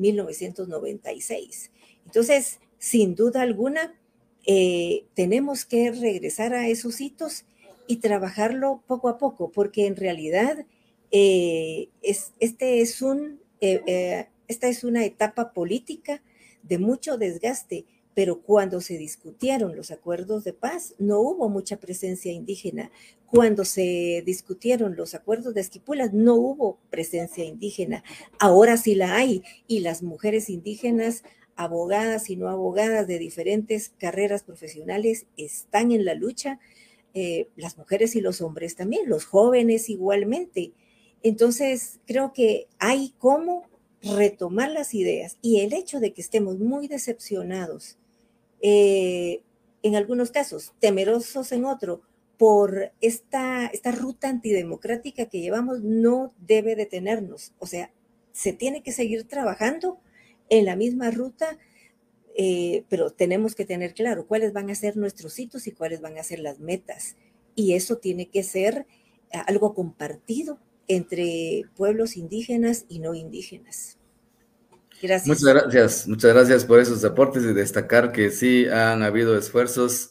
[0.01, 1.71] 1996.
[2.05, 3.93] Entonces, sin duda alguna,
[4.45, 7.45] eh, tenemos que regresar a esos hitos
[7.87, 10.65] y trabajarlo poco a poco, porque en realidad
[11.11, 16.23] eh, es, este es un, eh, esta es una etapa política
[16.63, 22.31] de mucho desgaste pero cuando se discutieron los acuerdos de paz no hubo mucha presencia
[22.31, 22.91] indígena.
[23.31, 28.03] Cuando se discutieron los acuerdos de Esquipulas no hubo presencia indígena.
[28.39, 31.23] Ahora sí la hay y las mujeres indígenas,
[31.55, 36.59] abogadas y no abogadas de diferentes carreras profesionales están en la lucha.
[37.13, 40.73] Eh, las mujeres y los hombres también, los jóvenes igualmente.
[41.23, 43.63] Entonces, creo que hay cómo
[44.01, 47.97] retomar las ideas y el hecho de que estemos muy decepcionados
[48.61, 49.41] eh,
[49.83, 52.01] en algunos casos, temerosos en otro,
[52.41, 57.54] por esta, esta ruta antidemocrática que llevamos, no debe detenernos.
[57.60, 57.91] O sea,
[58.32, 59.99] se tiene que seguir trabajando
[60.49, 61.60] en la misma ruta,
[62.36, 66.17] eh, pero tenemos que tener claro cuáles van a ser nuestros hitos y cuáles van
[66.17, 67.15] a ser las metas.
[67.54, 68.88] Y eso tiene que ser
[69.45, 73.99] algo compartido entre pueblos indígenas y no indígenas.
[75.27, 80.11] Muchas gracias, muchas gracias por esos aportes y destacar que sí han habido esfuerzos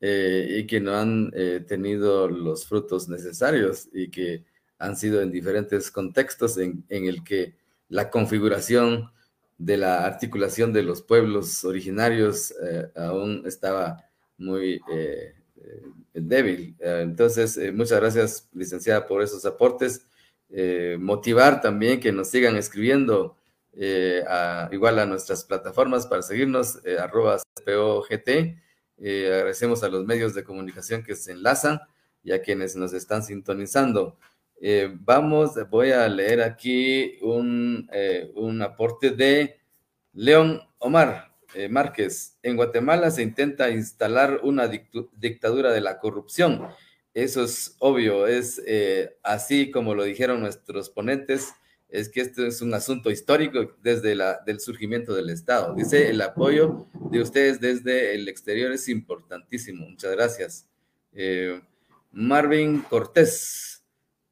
[0.00, 4.44] eh, y que no han eh, tenido los frutos necesarios y que
[4.78, 7.54] han sido en diferentes contextos en, el que
[7.88, 9.10] la configuración
[9.58, 14.04] de la articulación de los pueblos originarios eh, aún estaba
[14.38, 14.80] muy
[16.14, 16.74] débil.
[16.80, 20.06] Entonces, muchas gracias, licenciada, por esos aportes.
[20.98, 23.36] motivar también que nos sigan escribiendo
[23.72, 24.24] eh,
[24.72, 28.56] igual a nuestras plataformas para seguirnos, eh, arroba CPOGT.
[29.00, 31.80] Eh, agradecemos a los medios de comunicación que se enlazan
[32.22, 34.18] y a quienes nos están sintonizando.
[35.00, 37.88] vamos, voy a leer aquí un,
[38.34, 39.58] un aporte de
[40.12, 41.34] León Omar
[41.70, 42.38] Márquez.
[42.42, 46.68] En Guatemala se intenta instalar una dictadura de la corrupción.
[47.14, 48.62] Eso es obvio, es
[49.22, 51.54] así como lo dijeron nuestros ponentes
[51.90, 55.74] es que este es un asunto histórico desde la, del surgimiento del Estado.
[55.74, 59.88] Dice, el apoyo de ustedes desde el exterior es importantísimo.
[59.88, 60.68] Muchas gracias.
[61.12, 61.60] Eh,
[62.12, 63.84] Marvin Cortés.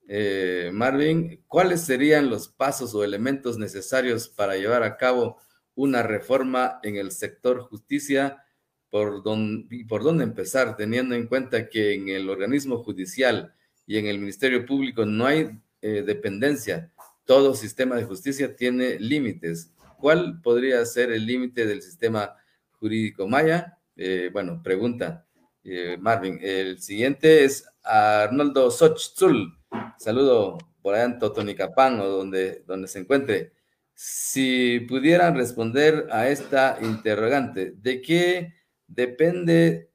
[0.07, 5.38] Eh, Marvin, ¿cuáles serían los pasos o elementos necesarios para llevar a cabo
[5.75, 8.44] una reforma en el sector justicia?
[8.90, 13.55] ¿Por por dónde empezar, teniendo en cuenta que en el organismo judicial
[13.87, 15.51] y en el Ministerio Público no hay
[15.83, 16.90] eh, dependencia?
[17.29, 19.71] Todo sistema de justicia tiene límites.
[19.99, 22.35] ¿Cuál podría ser el límite del sistema
[22.81, 23.79] jurídico maya?
[23.97, 25.27] Eh, bueno, pregunta
[25.62, 26.38] eh, Marvin.
[26.41, 29.59] El siguiente es Arnoldo Sochzul.
[29.99, 33.53] Saludo por allá en Totonicapán o donde, donde se encuentre.
[33.93, 38.55] Si pudieran responder a esta interrogante, ¿de qué
[38.87, 39.91] depende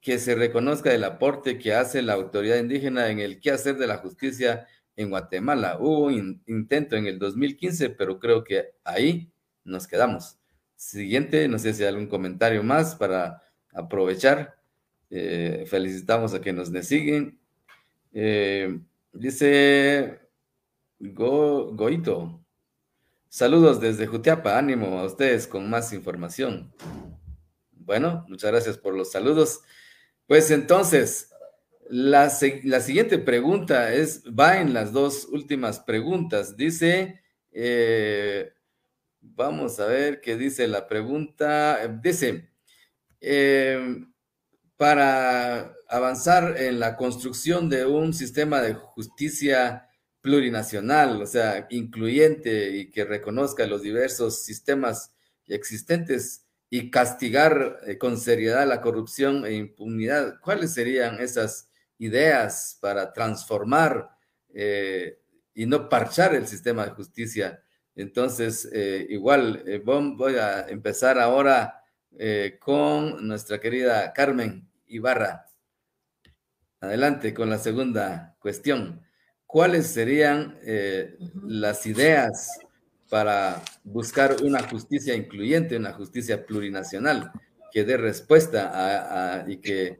[0.00, 3.98] que se reconozca el aporte que hace la autoridad indígena en el quehacer de la
[3.98, 5.78] justicia en Guatemala.
[5.80, 9.32] Hubo un intento en el 2015, pero creo que ahí
[9.64, 10.38] nos quedamos.
[10.76, 14.56] Siguiente, no sé si hay algún comentario más para aprovechar.
[15.10, 17.38] Eh, felicitamos a que nos siguen.
[18.12, 18.78] Eh,
[19.12, 20.20] dice
[20.98, 22.40] Goito.
[23.28, 26.72] Saludos desde Jutiapa, ánimo a ustedes con más información.
[27.72, 29.60] Bueno, muchas gracias por los saludos.
[30.26, 31.33] Pues entonces,
[31.90, 36.56] la, siguiente pregunta es, va en las dos últimas preguntas.
[36.56, 37.20] Dice,
[37.52, 38.52] eh,
[39.20, 41.86] vamos a ver qué dice la pregunta.
[42.02, 42.50] Dice,
[43.20, 44.04] eh,
[44.76, 49.88] para avanzar en la construcción de un sistema de justicia
[50.20, 55.12] plurinacional, o sea, incluyente y que reconozca los diversos sistemas
[55.46, 61.68] existentes y castigar eh, con seriedad la corrupción e impunidad, ¿cuáles serían esas
[61.98, 64.10] ideas para transformar
[64.52, 65.18] eh,
[65.54, 67.62] y no parchar el sistema de justicia.
[67.94, 71.80] Entonces, eh, igual, eh, voy a empezar ahora
[72.60, 75.48] con nuestra querida Carmen Ibarra.
[76.80, 79.02] adelante con la segunda cuestión.
[79.46, 80.60] ¿Cuáles serían
[81.42, 82.56] las ideas
[83.10, 87.32] para buscar una justicia incluyente, una justicia plurinacional
[87.72, 89.98] que dé respuesta y que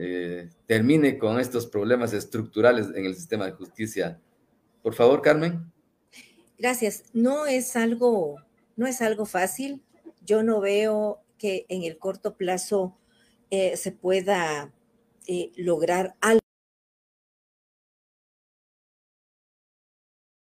[0.00, 4.20] eh, termine con estos problemas estructurales en el sistema de justicia?
[4.80, 5.72] Por favor, Carmen.
[6.56, 7.02] Gracias.
[7.12, 8.36] No es algo,
[8.76, 9.82] no es algo fácil.
[10.24, 12.96] Yo no veo que en el corto plazo
[13.50, 14.72] eh, se pueda
[15.26, 16.40] eh, lograr algo.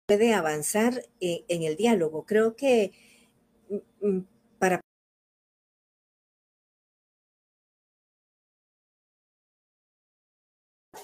[0.06, 2.26] Puede avanzar en el diálogo.
[2.26, 2.92] Creo que
[3.70, 4.28] mm, mm,
[4.60, 4.82] para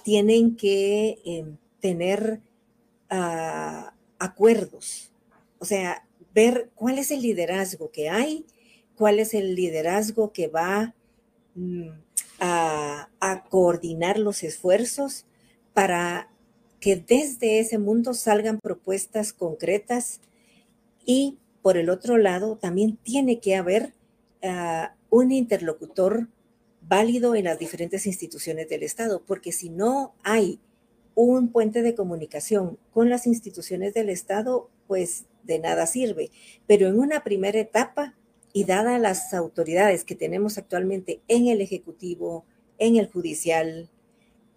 [0.04, 2.42] tienen que em, tener
[3.10, 5.12] ah, acuerdos,
[5.60, 8.46] o sea, ver cuál es el liderazgo que hay,
[8.96, 10.94] cuál es el liderazgo que va
[11.56, 11.90] mm,
[12.40, 13.08] a,
[13.50, 15.26] coordinar los esfuerzos
[15.74, 16.30] para
[16.80, 20.22] que desde ese mundo salgan propuestas concretas
[21.06, 23.94] y por el otro lado también tiene que haber
[24.44, 26.28] ah, un interlocutor
[26.82, 30.60] válido en las diferentes instituciones del Estado, porque si no hay
[31.16, 36.32] un puente de comunicación con las instituciones del Estado, pues de nada sirve.
[36.68, 38.16] Pero en una primera etapa,
[38.54, 42.46] y dada las autoridades que tenemos actualmente en el Ejecutivo,
[42.78, 43.90] en el Judicial,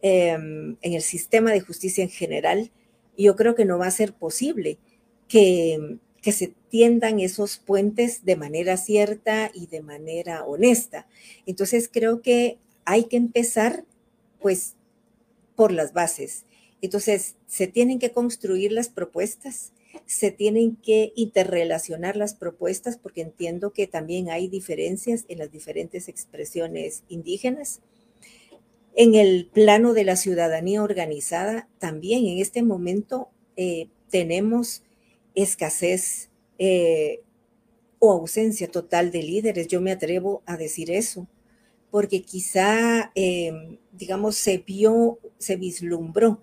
[0.03, 2.73] em, en el sistema de justicia en general,
[3.17, 4.79] yo creo que no va a ser posible
[5.29, 11.07] que, que se tiendan esos puentes de manera cierta y de manera honesta.
[11.45, 12.57] Entonces creo que
[12.87, 13.85] hay que empezar
[14.41, 14.75] pues
[15.55, 16.47] por las bases.
[16.81, 19.75] Entonces se tienen que construir las propuestas,
[20.07, 26.09] se tienen que interrelacionar las propuestas porque entiendo que también hay diferencias en las diferentes
[26.09, 27.83] expresiones indígenas.
[28.97, 34.83] En el plano de la ciudadanía organizada, también en este momento eh, tenemos
[35.35, 37.21] escasez eh,
[37.99, 39.69] o ausencia total de líderes.
[39.69, 41.27] Yo me atrevo a decir eso,
[41.91, 46.43] porque quizá, em, digamos, se vio, se vislumbró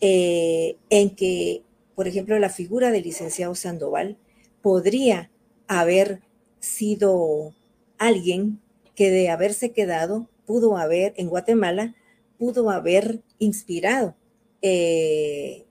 [0.00, 1.62] eh, en que
[1.94, 4.16] por ejemplo, la figura del licenciado Sandoval
[4.62, 5.30] podría
[5.66, 6.20] haber
[6.60, 7.54] sido
[7.98, 8.60] alguien
[8.94, 11.94] que de haberse quedado pudo haber en Guatemala,
[12.38, 14.16] pudo haber inspirado
[14.62, 15.64] eh,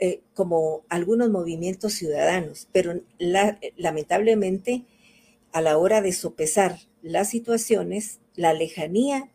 [0.00, 4.84] eh, como algunos movimientos ciudadanos, pero lamentablemente
[5.52, 9.30] a la hora de sopesar las situaciones, la lejanía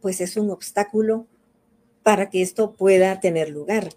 [0.00, 1.26] pues es un obstáculo
[2.02, 3.90] para que esto pueda tener lugar.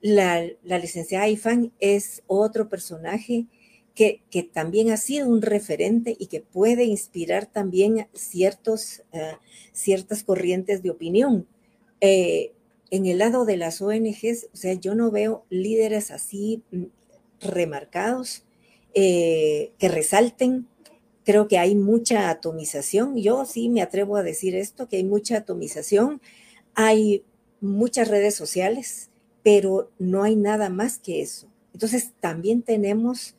[0.00, 3.46] La, licenciada Ifan es otro personaje
[3.94, 9.32] que, también ha sido un referente y que puede inspirar también ciertos, eh,
[9.72, 11.48] ciertas corrientes de opinión.
[12.00, 12.52] Eh,
[12.90, 16.84] en el lado de las ONGs, o sea, yo no veo líderes así mm,
[17.40, 18.44] remarcados
[18.94, 20.66] eh, que resalten.
[21.24, 23.16] Creo que hay mucha atomización.
[23.16, 26.22] Yo sí me atrevo a decir esto, que hay mucha atomización.
[26.74, 27.24] Hay
[27.60, 29.10] muchas redes sociales
[29.44, 31.48] pero no hay nada más que eso.
[31.72, 33.34] Entonces también tenemos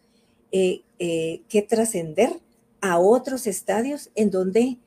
[0.51, 2.39] eh, eh, que trascender
[2.81, 4.77] a otros estadios en donde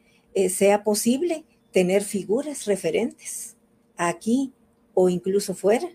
[0.49, 3.57] sea posible tener figuras referentes
[3.97, 4.53] aquí
[4.95, 5.89] o incluso fuera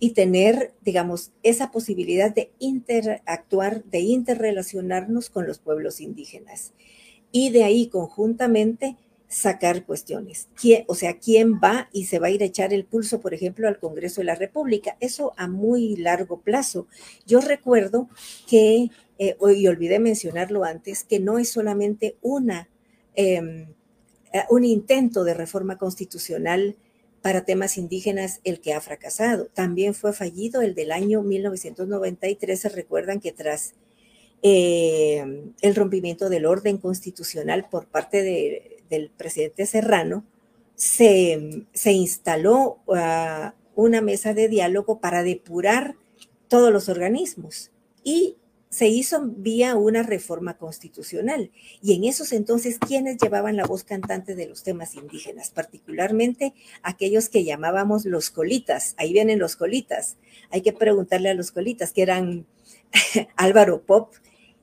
[0.00, 6.72] y tener, digamos, esa posibilidad de interactuar, de interrelacionarnos con los pueblos indígenas.
[7.30, 8.96] Y de ahí conjuntamente
[9.28, 10.48] sacar cuestiones.
[10.60, 13.34] ¿Quién, o sea, ¿quién va y se va a ir a echar el pulso, por
[13.34, 14.96] ejemplo, al Congreso de la República?
[15.00, 16.88] Eso a muy largo plazo.
[17.26, 18.08] Yo recuerdo
[18.48, 18.88] que,
[19.18, 22.68] eh, y olvidé mencionarlo antes, que no es solamente una,
[23.14, 23.74] em, eh,
[24.48, 26.76] un intento de reforma constitucional
[27.22, 29.46] para temas indígenas el que ha fracasado.
[29.46, 32.58] También fue fallido el del año 1993.
[32.58, 33.74] Se recuerdan que tras
[34.42, 40.24] eh, el rompimiento del orden constitucional por parte de, del presidente Serrano,
[40.74, 45.96] se, instaló ah, una mesa de diálogo para depurar
[46.48, 47.70] todos los organismos
[48.02, 48.36] y
[48.70, 51.50] se hizo vía una reforma constitucional.
[51.82, 55.50] Y en esos entonces, ¿quiénes llevaban la voz cantante de los temas indígenas?
[55.50, 58.94] Particularmente aquellos que llamábamos los colitas.
[58.96, 60.16] Ahí vienen los colitas.
[60.50, 62.46] Hay que preguntarle a los colitas, que eran
[63.36, 64.14] Álvaro Pop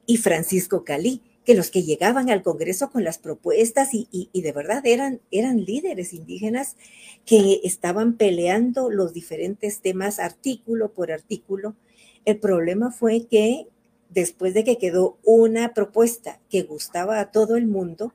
[0.06, 4.86] y Francisco Calí que los que llegaban al Congreso con las propuestas y, de verdad
[4.86, 6.76] eran, eran líderes indígenas
[7.26, 11.78] que estaban peleando los diferentes temas artículo por artículo.
[12.26, 13.68] El problema fue que
[14.10, 18.14] después de que quedó una propuesta que gustaba a todo el mundo,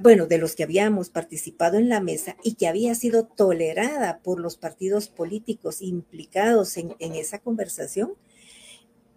[0.00, 4.40] bueno, de los que habíamos participado en la mesa y que había sido tolerada por
[4.40, 8.14] los partidos políticos implicados en, esa conversación,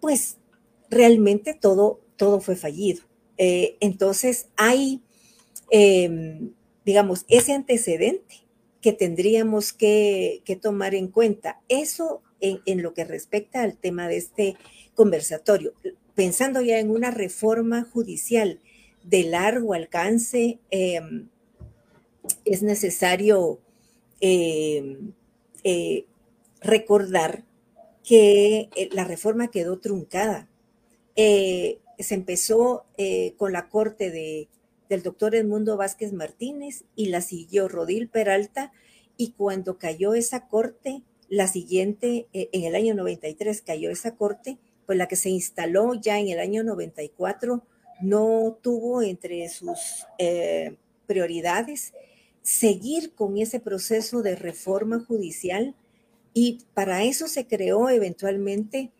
[0.00, 0.36] pues
[0.90, 3.02] realmente todo, todo fue fallido.
[3.38, 5.02] Eh, entonces hay,
[5.70, 6.52] em,
[6.84, 8.50] digamos, ese antecedente
[8.80, 11.60] que tendríamos que, tomar en cuenta.
[11.68, 14.56] Eso en, lo que respecta al tema de este
[14.94, 15.72] conversatorio.
[16.14, 18.60] Pensando ya en una reforma judicial
[19.04, 21.28] de largo alcance, em,
[22.44, 23.60] es necesario
[24.20, 25.12] em,
[25.64, 26.04] eh,
[26.60, 27.44] recordar
[28.04, 30.48] que eh, la reforma quedó truncada.
[31.16, 32.86] Eh, se empezó
[33.36, 34.48] con la corte de
[34.90, 38.72] del doctor Edmundo Vázquez Martínez y la siguió Rodil Peralta
[39.16, 44.58] y cuando cayó esa corte, la siguiente, eh, en el año 93 cayó esa corte,
[44.84, 47.64] pues la que se instaló ya en el año 94
[48.02, 50.76] no tuvo entre sus eh,
[51.06, 51.92] prioridades
[52.42, 55.76] seguir con ese proceso de reforma judicial
[56.34, 58.90] y para eso se creó eventualmente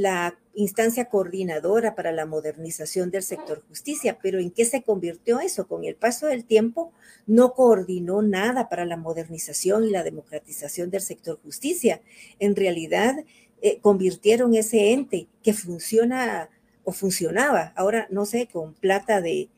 [0.00, 5.68] la instancia coordinadora para la modernización del sector justicia, pero ¿en qué se convirtió eso?
[5.68, 6.92] Con el paso del tiempo
[7.26, 12.00] no coordinó nada para la modernización y la democratización del sector justicia.
[12.38, 13.14] En realidad
[13.62, 16.48] eh, convirtieron ese ente que funciona
[16.84, 19.48] o funcionaba, ahora no sé, con plata de,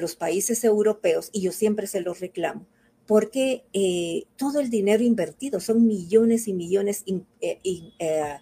[0.00, 2.64] los países europeos, y yo siempre se los reclamo,
[3.06, 7.02] porque eh, todo el dinero invertido son millones y millones
[7.40, 8.38] eh, eh,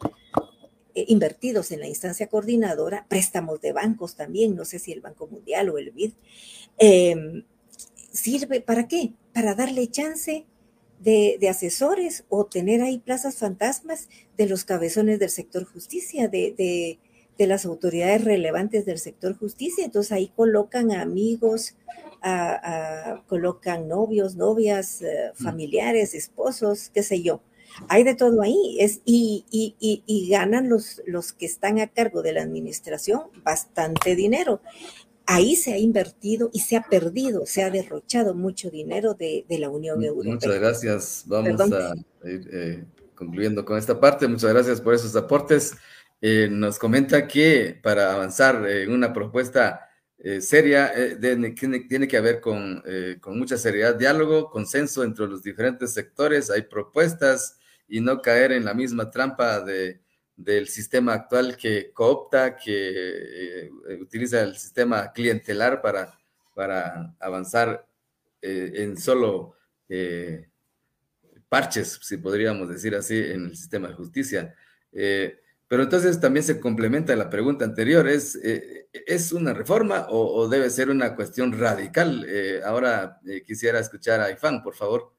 [1.08, 5.68] invertidos en la instancia coordinadora, préstamos de bancos también, no sé si el Banco Mundial
[5.68, 6.12] o el BID,
[6.78, 7.44] em,
[8.12, 9.12] sirve para qué?
[9.32, 10.46] Para darle chance
[11.00, 16.98] de, asesores o tener ahí plazas fantasmas de los cabezones del sector justicia, de,
[17.38, 19.84] las autoridades relevantes del sector justicia.
[19.84, 21.76] Entonces ahí colocan amigos,
[23.28, 25.42] colocan novios, novias, eh, mm.
[25.44, 27.40] familiares, esposos, qué sé yo
[27.88, 28.76] hay de todo ahí.
[28.80, 34.16] Es, y, y, y, ganan los, los que están a cargo de la administración bastante
[34.16, 34.60] dinero.
[35.26, 39.58] Ahí se ha invertido y se ha perdido, se ha derrochado mucho dinero de, de
[39.58, 40.32] la Unión Europea.
[40.32, 41.24] Muchas gracias.
[41.26, 44.26] Vamos a ir eh, concluyendo con esta parte.
[44.26, 45.74] Muchas gracias por esos aportes.
[46.20, 51.50] Eh, nos comenta que para avanzar en una propuesta eh, seria, tiene,
[51.88, 52.82] tiene, que haber con,
[53.20, 57.58] con, mucha seriedad, diálogo, consenso entre los diferentes sectores, hay propuestas,
[57.88, 60.00] y no caer en la misma trampa de,
[60.38, 63.70] del sistema actual que coopta, que eh,
[64.00, 66.16] utiliza el sistema clientelar para,
[66.54, 67.84] para avanzar
[68.40, 69.56] eh, en solo
[69.88, 70.48] eh,
[71.48, 74.54] parches, si podríamos decir así, en el sistema de justicia.
[74.92, 80.70] pero entonces también se complementa la pregunta anterior, ¿es, ¿es una reforma o, o, debe
[80.70, 82.26] ser una cuestión radical?
[82.64, 85.17] ahora quisiera escuchar a Ifán, por favor.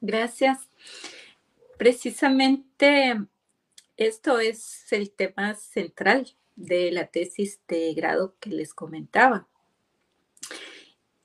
[0.00, 0.68] Gracias.
[1.78, 3.16] Precisamente
[3.96, 9.48] esto es el tema central de la tesis de grado que les comentaba.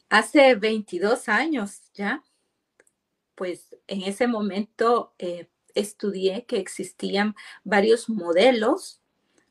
[0.09, 2.23] Hace 22 años ya,
[3.35, 9.01] pues en ese momento eh, estudié que existían varios modelos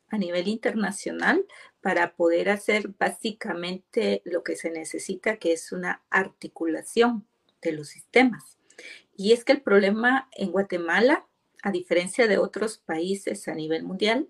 [0.09, 1.45] a nivel internacional
[1.81, 7.25] para poder hacer básicamente lo que se necesita, que es una articulación
[7.61, 8.57] de los sistemas.
[9.21, 11.27] Y es que el problema en Guatemala,
[11.61, 14.27] a diferencia de otros países a nivel mundial,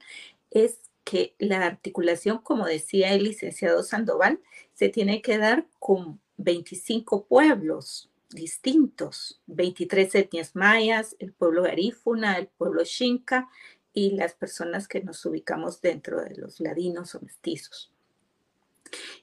[0.50, 4.42] es que la articulación, como decía el licenciado Sandoval,
[4.74, 12.48] se tiene que dar con 25 pueblos distintos, 23 etnias mayas, el pueblo garífuna, el
[12.50, 13.48] pueblo xinca
[13.94, 17.94] y las personas que nos ubicamos dentro de los ladinos o mestizos.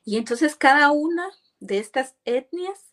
[0.02, 1.28] Y entonces cada una
[1.60, 2.88] de estas etnias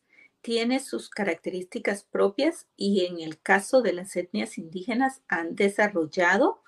[0.45, 6.61] tiene sus características propias y en el caso de las etnias indígenas han desarrollado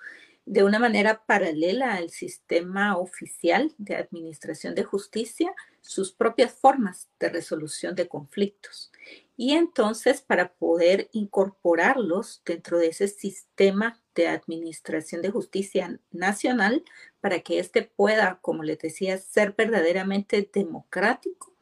[0.46, 7.28] de una manera paralela al sistema oficial de administración de justicia sus propias formas de
[7.28, 8.90] resolución de conflictos.
[9.36, 16.82] Y entonces para poder incorporarlos dentro de ese sistema de administración de justicia nacional,
[17.20, 21.54] para que éste pueda, como les decía, ser verdaderamente democrático,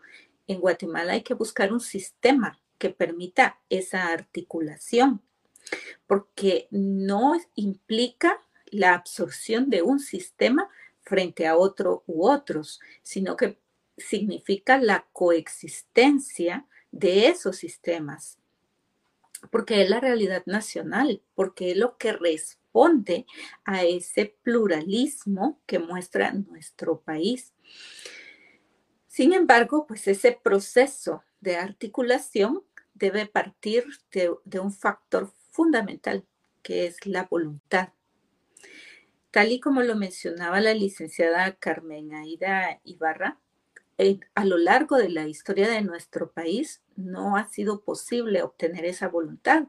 [0.47, 5.22] en Guatemala hay que buscar un sistema que permita esa articulación,
[6.07, 10.68] porque no implica la absorción de un sistema
[11.03, 13.59] frente a otro u otros, sino que
[13.97, 18.38] significa la coexistencia de esos sistemas,
[19.51, 23.26] porque es la realidad nacional, porque es lo que responde
[23.64, 27.53] a ese pluralismo que muestra nuestro país.
[29.16, 32.62] Sin embargo, pues ese proceso de articulación
[32.92, 36.26] debe partir de, un factor fundamental,
[36.62, 37.94] que es la voluntad.
[39.30, 43.38] Tal y como lo mencionaba la licenciada Carmen Aida Ibarra,
[43.96, 48.84] eh, a lo largo de la historia de nuestro país no ha sido posible obtener
[48.84, 49.68] esa voluntad.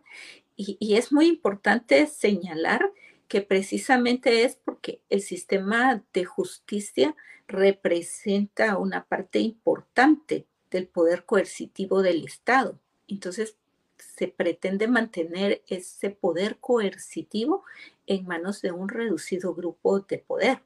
[0.57, 2.91] y es muy importante señalar
[3.28, 7.15] que precisamente es porque el sistema de justicia
[7.47, 12.80] representa una parte importante del poder coercitivo del Estado.
[13.07, 13.57] Entonces,
[13.97, 17.63] se pretende mantener ese poder coercitivo
[18.05, 20.61] en manos de un reducido grupo de poder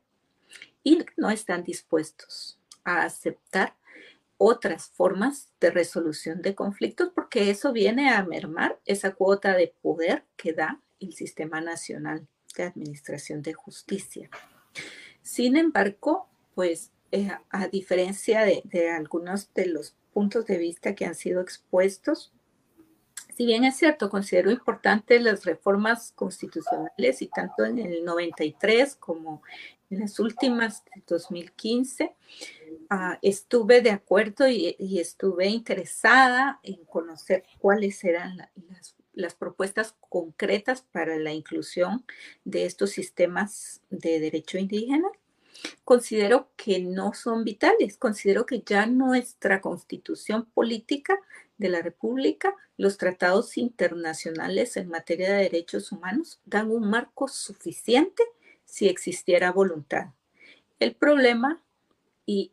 [0.83, 3.75] y no están dispuestos a aceptar
[4.37, 10.25] otras formas de resolución de conflictos porque eso viene a mermar esa cuota de poder
[10.35, 14.29] que da el sistema nacional de administración de justicia.
[15.21, 21.15] Sin embargo, pues eh, a diferencia de, algunos de los puntos de vista que han
[21.15, 22.31] sido expuestos,
[23.35, 29.41] si bien es cierto, considero importante las reformas constitucionales y tanto en el 93 como
[29.89, 32.15] en las últimas de 2015,
[32.89, 40.81] ah, estuve de acuerdo y, estuve interesada en conocer cuáles eran las, las propuestas concretas
[40.91, 42.05] para la inclusión
[42.43, 45.07] de estos sistemas de derecho indígena
[45.83, 47.97] considero que no son vitales.
[47.97, 51.19] Considero que ya nuestra constitución política
[51.57, 58.23] de la República, los tratados internacionales en materia de derechos humanos dan un marco suficiente
[58.65, 60.07] si existiera voluntad.
[60.79, 61.61] El problema,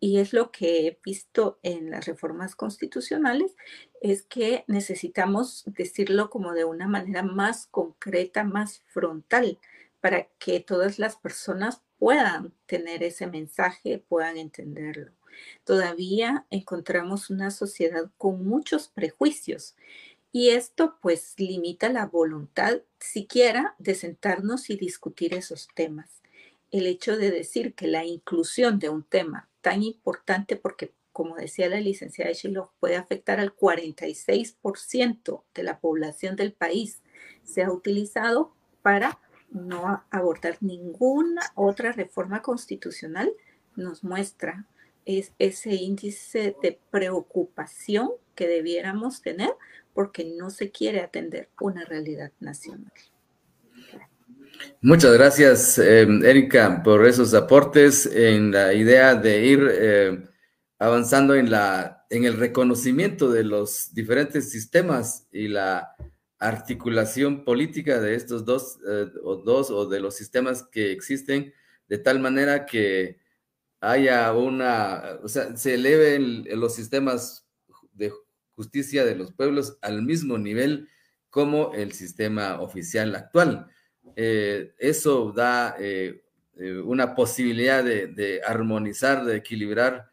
[0.00, 3.54] y, es lo que he visto en las reformas constitucionales,
[4.00, 9.58] es que necesitamos decirlo como de una manera más concreta, más frontal,
[10.00, 15.12] para que todas las personas puedan tener ese mensaje, puedan entenderlo.
[15.64, 19.76] Todavía encontramos una sociedad con muchos prejuicios
[20.32, 26.20] y esto pues limita la voluntad siquiera de sentarnos y discutir esos temas.
[26.70, 31.68] El hecho de decir que la inclusión de un tema tan importante porque como decía
[31.68, 37.02] la licenciada Shiloh, puede afectar al 46% de la población del país,
[37.42, 39.18] se ha utilizado para
[39.50, 43.32] no abordar ninguna otra reforma constitucional,
[43.74, 44.68] nos muestra
[45.06, 49.50] es ese índice de preocupación que debiéramos tener
[49.94, 52.92] porque no se quiere atender una realidad nacional.
[54.80, 60.28] Muchas gracias, eh, Erika, por esos aportes en la idea de ir eh,
[60.78, 65.96] avanzando en, la, en el reconocimiento de los diferentes sistemas y la
[66.38, 71.52] articulación política de estos dos, eh, o dos o de los sistemas que existen,
[71.88, 73.18] de tal manera que
[73.80, 77.46] haya una, o sea, se eleven los sistemas
[77.92, 78.12] de
[78.54, 80.88] justicia de los pueblos al mismo nivel
[81.30, 83.68] como el sistema oficial actual.
[84.20, 86.20] Eh, eso da eh,
[86.84, 90.10] una posibilidad de, armonizar, de equilibrar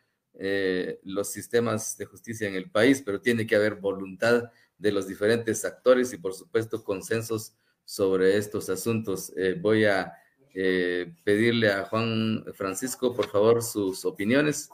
[1.04, 5.66] los sistemas de justicia en el país, pero tiene que haber voluntad de los diferentes
[5.66, 9.34] actores y por supuesto consensos sobre estos asuntos.
[9.36, 10.14] Eh, voy a
[10.54, 14.70] eh, pedirle a Juan Francisco, por favor, sus opiniones.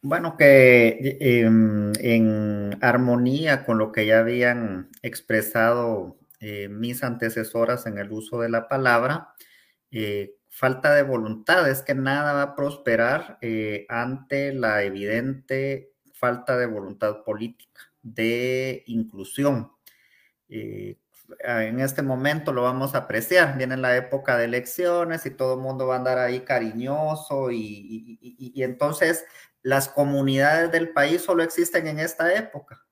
[0.00, 7.96] Bueno, que em, en armonía con lo que ya habían expresado eh, mis antecesoras en
[7.96, 9.34] el uso de la palabra,
[10.48, 13.38] falta de voluntad es que nada va a prosperar
[13.88, 19.72] ante la evidente falta de voluntad política de inclusión.
[20.48, 20.98] Eh,
[21.40, 23.56] en este momento lo vamos a apreciar.
[23.56, 28.52] Viene la época de elecciones y todo el mundo va a andar ahí cariñoso y,
[28.56, 29.24] entonces
[29.62, 32.84] las comunidades del país solo existen en esta época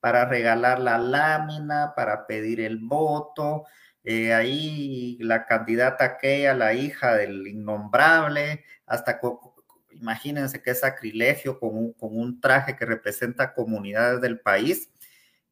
[0.00, 3.64] para regalar la lámina, para pedir el voto.
[4.04, 9.20] Eh, ahí la candidata aquella, la hija del innombrable, hasta
[9.90, 14.90] imagínense qué sacrilegio con un, un traje que representa comunidades del país,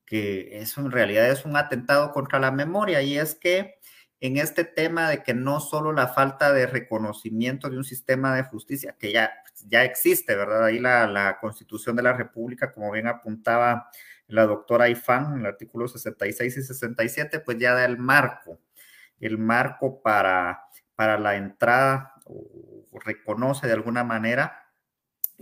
[0.06, 3.78] que eso en realidad es un atentado contra la memoria y es que
[4.20, 8.44] en este tema de que no solo la falta de reconocimiento de un sistema de
[8.44, 9.32] justicia, que ya,
[9.66, 10.64] ya existe, ¿verdad?
[10.64, 13.90] Ahí la, la Constitución de la República, como bien apuntaba
[14.26, 18.60] la doctora Ifán en el artículo 66 y 67, pues ya da el marco,
[19.20, 20.62] el marco para,
[20.96, 22.14] para la entrada
[23.04, 24.70] reconoce de alguna manera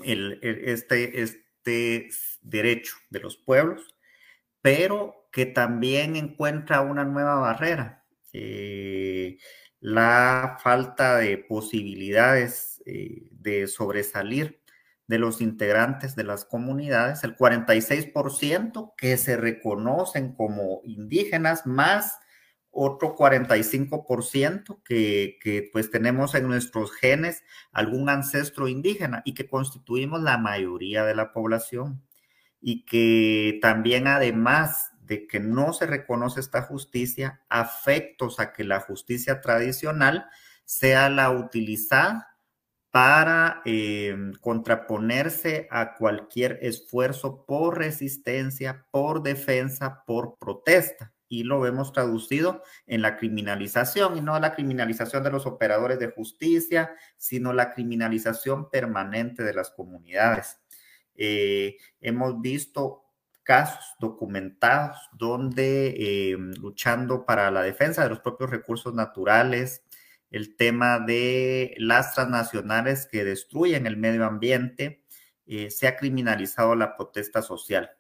[0.03, 2.09] el, este, este
[2.43, 3.95] derecho de los pueblos,
[4.61, 9.39] pero que también encuentra una nueva barrera, eh,
[9.81, 14.62] la falta de posibilidades eh, de sobresalir
[15.07, 22.19] de los integrantes de las comunidades, el 46% que se reconocen como indígenas, más
[22.71, 30.23] otro 45% que, que pues tenemos en nuestros genes algún ancestro indígena y que constituimos
[30.23, 32.03] la mayoría de la población.
[32.61, 38.81] Y que también además de que no se reconoce esta justicia, afectos a que la
[38.81, 40.27] justicia tradicional
[40.65, 42.32] sea la utilizada
[42.93, 51.11] para eh, contraponerse a cualquier esfuerzo por resistencia, por defensa, por protesta.
[51.27, 56.11] Y lo vemos traducido en la criminalización, y no la criminalización de los operadores de
[56.11, 60.59] justicia, sino la criminalización permanente de las comunidades.
[61.15, 63.05] Eh, hemos visto
[63.43, 69.83] casos documentados donde eh, luchando para la defensa de los propios recursos naturales,
[70.33, 75.05] el tema de las transnacionales que destruyen el medio ambiente,
[75.47, 77.91] eh, se ha criminalizado la protesta social.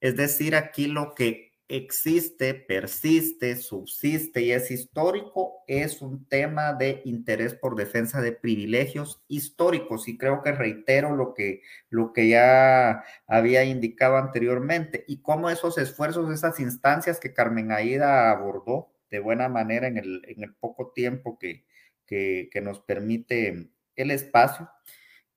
[0.00, 7.02] Es decir, aquí lo que existe, persiste, subsiste y es histórico es un tema de
[7.04, 11.60] interés por defensa de privilegios históricos y creo que reitero lo que,
[11.90, 18.30] lo que ya había indicado anteriormente y cómo esos esfuerzos, esas instancias que Carmen Aida
[18.30, 21.64] abordó de buena manera en el, en el poco tiempo que,
[22.06, 24.70] que, nos permite el espacio.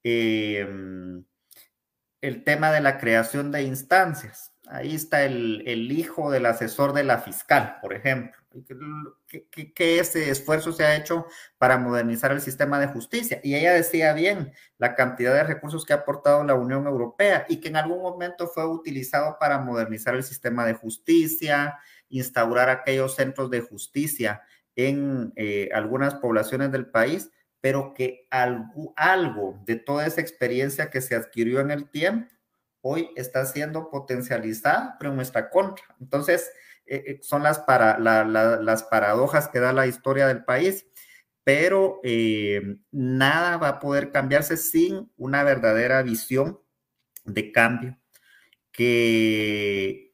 [0.03, 1.24] Em,
[2.22, 4.53] el tema de la creación de instancias.
[4.67, 8.41] Ahí está el, el, hijo del asesor de la fiscal, por ejemplo.
[9.28, 11.26] ¿Qué, qué, ese esfuerzo se ha hecho
[11.57, 13.39] para modernizar el sistema de justicia?
[13.43, 17.59] Y ella decía bien la cantidad de recursos que ha aportado la Unión Europea y
[17.59, 21.80] que en algún momento fue utilizado para modernizar el sistema de justicia,
[22.12, 24.41] instaurar aquellos centros de justicia
[24.76, 31.16] en eh, algunas poblaciones del país, pero que algo, de toda esa experiencia que se
[31.16, 32.34] adquirió en el tiempo
[32.84, 35.84] hoy está siendo potencializada, pero en nuestra contra.
[35.99, 36.51] Entonces,
[36.88, 40.88] eh, eh, son las, para, las paradojas que da la historia del país,
[41.43, 42.01] pero
[42.91, 46.59] nada va a poder cambiarse sin una verdadera visión
[47.26, 47.97] de cambio
[48.72, 50.11] que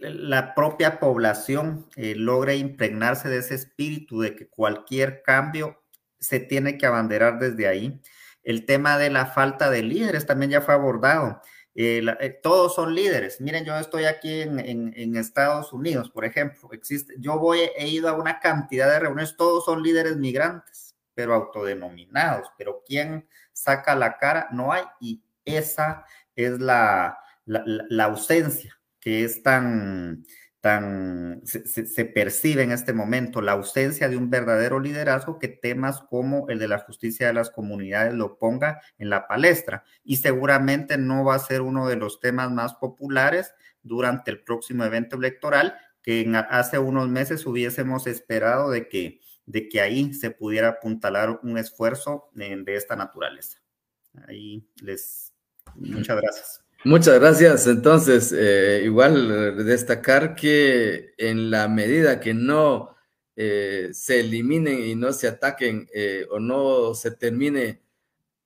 [0.00, 5.82] la propia población eh, logre impregnarse de ese espíritu de que cualquier cambio
[6.18, 8.00] se tiene que abanderar desde ahí.
[8.42, 11.40] El tema de la falta de líderes también ya fue abordado.
[11.74, 13.40] Eh, eh, todos son líderes.
[13.40, 16.70] Miren, yo estoy aquí en, Estados Unidos, por ejemplo.
[16.72, 21.34] Existe, yo voy, he ido a una cantidad de reuniones, todos son líderes migrantes, pero
[21.34, 22.48] autodenominados.
[22.58, 24.48] Pero ¿quién saca la cara?
[24.50, 24.82] No hay.
[25.00, 26.04] Y esa
[26.34, 30.24] es la, la ausencia que es tan,
[30.60, 36.48] tan, se, percibe en este momento la ausencia de un verdadero liderazgo que temas como
[36.48, 39.84] el de la justicia de las comunidades lo ponga en la palestra.
[40.02, 44.84] Y seguramente no va a ser uno de los temas más populares durante el próximo
[44.84, 50.68] evento electoral, que hace unos meses hubiésemos esperado de que, de que ahí se pudiera
[50.68, 53.58] apuntalar un esfuerzo de, de esta naturaleza.
[54.26, 55.32] Ahí les,
[55.76, 56.67] muchas gracias.
[56.88, 57.66] Muchas gracias.
[57.66, 62.96] Entonces, eh, igual eh, destacar que en la medida que no
[63.36, 65.86] eh, se eliminen y no se ataquen
[66.30, 67.82] o no se termine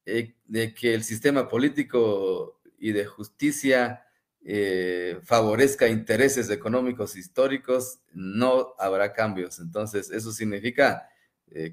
[0.04, 4.06] de que el sistema político y de justicia
[5.22, 9.60] favorezca intereses económicos históricos, no habrá cambios.
[9.60, 11.08] Entonces, eso significa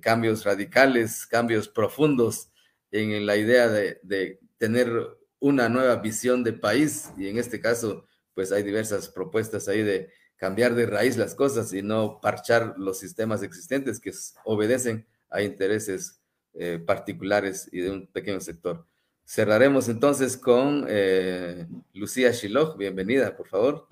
[0.02, 2.52] cambios radicales, cambios profundos
[2.92, 8.06] en la idea de, de tener una nueva visión de país y en este caso
[8.34, 12.98] pues hay diversas propuestas ahí de cambiar de raíz las cosas y no parchar los
[12.98, 14.14] sistemas existentes que
[14.46, 16.22] obedecen a intereses
[16.54, 18.86] eh, particulares y de un pequeño sector.
[19.26, 22.78] Cerraremos entonces con eh, Lucía Shiloh.
[22.78, 23.88] Bienvenida, por favor.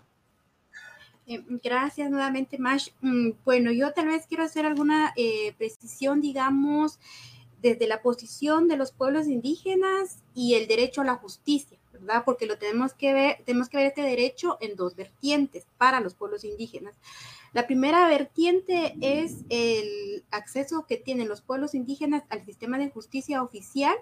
[1.28, 2.90] Eh, gracias nuevamente, Mash.
[3.02, 5.14] Mm, bueno, yo tal vez quiero hacer alguna
[5.58, 7.00] precisión, digamos,
[7.62, 12.22] desde la posición de los pueblos indígenas y el derecho a la justicia, ¿verdad?
[12.24, 16.14] Porque lo tenemos que ver, tenemos que ver este derecho en dos vertientes para los
[16.14, 16.96] pueblos indígenas.
[17.54, 23.42] La primera vertiente es el acceso que tienen los pueblos indígenas al sistema de justicia
[23.42, 23.96] oficial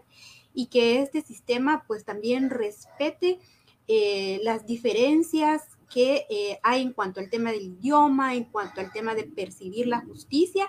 [0.54, 3.40] y que este sistema pues también respete
[3.88, 8.92] eh, las diferencias que eh, hay en cuanto al tema del idioma, en cuanto al
[8.92, 10.68] tema de percibir la justicia,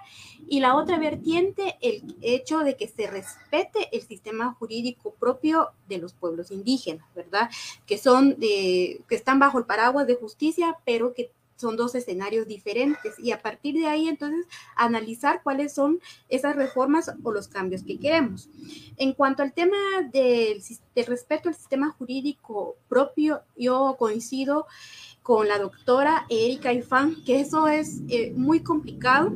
[0.48, 5.98] y la otra vertiente, el hecho de que se respete el sistema jurídico propio de
[5.98, 7.50] los pueblos indígenas, ¿verdad?
[7.86, 12.46] Que son, de, que están bajo el paraguas de justicia, pero que son dos escenarios
[12.46, 14.46] diferentes y a partir de ahí entonces
[14.76, 18.48] analizar cuáles son esas reformas o los cambios que queremos.
[18.96, 19.76] En cuanto al tema
[20.12, 20.62] del,
[21.06, 24.66] respeto al sistema jurídico propio, yo coincido
[25.22, 29.32] con la doctora Erika Ifán, que eso es eh, muy complicado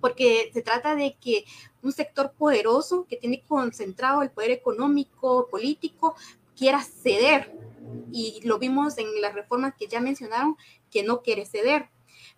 [0.00, 1.44] porque se trata de que
[1.82, 6.14] un sector poderoso que tiene concentrado el poder económico, político,
[6.58, 7.54] quiera ceder.
[8.12, 10.56] Y lo vimos en las reformas que ya mencionaron,
[10.90, 11.88] que no quiere ceder.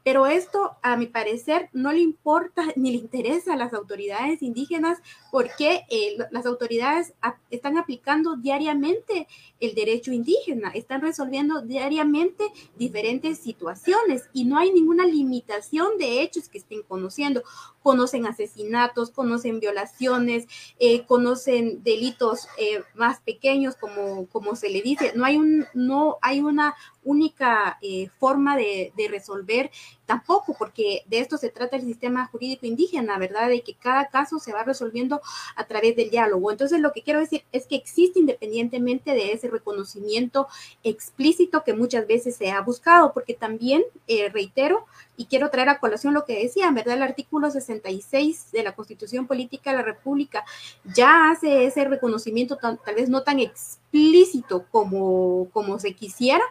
[0.03, 4.99] Pero esto, a mi parecer, no le importa ni le interesa a las autoridades indígenas
[5.31, 7.13] porque eh, las autoridades
[7.51, 9.29] están aplicando diariamente
[9.61, 16.49] el derecho indígena, están resolviendo diariamente diferentes situaciones y no hay ninguna limitación de hechos
[16.49, 17.43] que estén conociendo.
[17.83, 20.47] Conocen asesinatos, conocen violaciones,
[20.79, 25.13] eh, conocen delitos eh, más pequeños, como, como se le dice.
[25.15, 27.79] No hay, un, no hay una única
[28.19, 29.71] forma de, de resolver
[30.11, 33.49] tampoco, porque de esto se trata el sistema jurídico indígena, ¿verdad?
[33.49, 35.23] De que cada caso se va resolviendo
[35.55, 36.51] a través del diálogo.
[36.51, 40.49] Entonces, lo que quiero decir es que existe independientemente de ese reconocimiento
[40.83, 44.87] explícito que muchas veces se ha buscado, porque también, eh, reitero,
[45.21, 46.95] y quiero traer a colación lo que decía, ¿verdad?
[46.95, 50.47] El artículo 66 de la Constitución Política de la República
[50.95, 56.43] ya hace ese reconocimiento tal vez no tan explícito como, como se quisiera,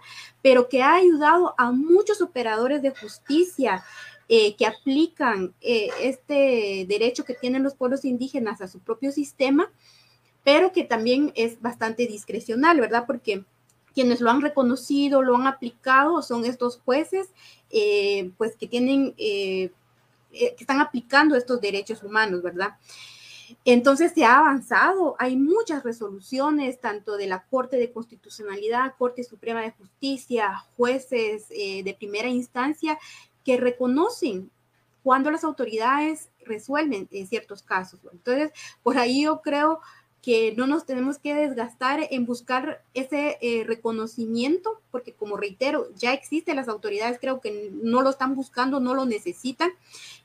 [0.43, 3.83] pero que ha ayudado a muchos operadores de justicia
[4.27, 9.71] eh, que aplican eh, este derecho que tienen los pueblos indígenas a su propio sistema,
[10.43, 13.05] pero que también es bastante discrecional, ¿verdad?
[13.07, 13.45] Porque
[13.93, 17.29] quienes lo han reconocido, lo han aplicado, son estos jueces,
[17.69, 19.71] eh, pues que tienen, que
[20.31, 22.77] están aplicando estos derechos humanos, ¿verdad?
[23.65, 29.61] Entonces se ha avanzado, hay muchas resoluciones, tanto de la Corte de Constitucionalidad, Corte Suprema
[29.61, 32.99] de Justicia, jueces de primera instancia,
[33.43, 34.51] que reconocen
[35.01, 37.99] cuando las autoridades resuelven en ciertos casos.
[38.11, 38.51] Entonces,
[38.83, 39.79] por ahí yo creo
[40.21, 46.13] que no nos tenemos que desgastar en buscar ese eh, reconocimiento, porque como reitero, ya
[46.13, 49.71] existen las autoridades, creo que no lo están buscando, no lo necesitan.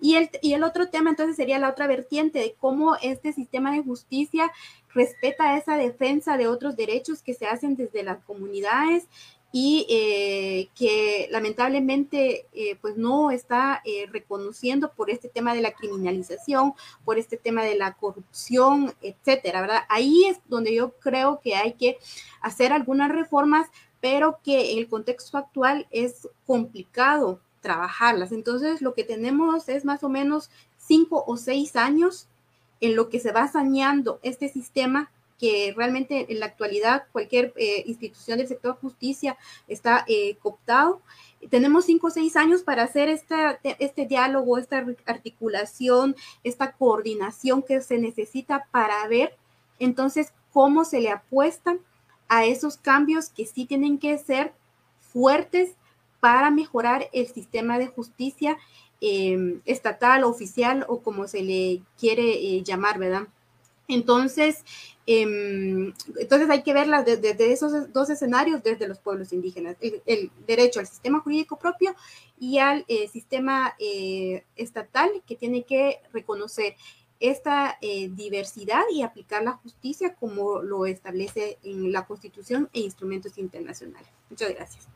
[0.00, 3.72] Y el, y el otro tema entonces sería la otra vertiente de cómo este sistema
[3.72, 4.50] de justicia
[4.94, 9.08] respeta esa defensa de otros derechos que se hacen desde las comunidades
[9.56, 15.74] y eh, que lamentablemente eh, pues no está eh, reconociendo por este tema de la
[15.74, 16.74] criminalización,
[17.04, 19.82] por este tema de la corrupción, etcétera, ¿verdad?
[19.88, 21.98] Ahí es donde yo creo que hay que
[22.40, 23.68] hacer algunas reformas,
[24.00, 28.32] pero que en el contexto actual es complicado trabajarlas.
[28.32, 32.26] Entonces, lo que tenemos es más o menos cinco o seis años
[32.80, 37.84] en lo que se va saneando este sistema que realmente en la actualidad cualquier eh,
[37.86, 41.00] institución del sector justicia está eh, cooptado.
[41.50, 47.80] Tenemos cinco o seis años para hacer esta, este diálogo, esta articulación, esta coordinación que
[47.80, 49.36] se necesita para ver
[49.78, 51.80] entonces cómo se le apuestan
[52.28, 54.54] a esos cambios que sí tienen que ser
[55.00, 55.72] fuertes
[56.20, 58.56] para mejorar el sistema de justicia
[59.02, 63.28] eh, estatal, oficial o como se le quiere llamar, ¿verdad?
[63.88, 64.64] Entonces,
[65.06, 70.86] entonces hay que verlas desde, esos dos escenarios, desde los pueblos indígenas, el, derecho al
[70.86, 71.94] sistema jurídico propio
[72.38, 76.76] y al eh, sistema eh, estatal que tiene que reconocer
[77.20, 83.38] esta eh, diversidad y aplicar la justicia como lo establece en la Constitución e instrumentos
[83.38, 84.08] internacionales.
[84.28, 84.88] Muchas gracias.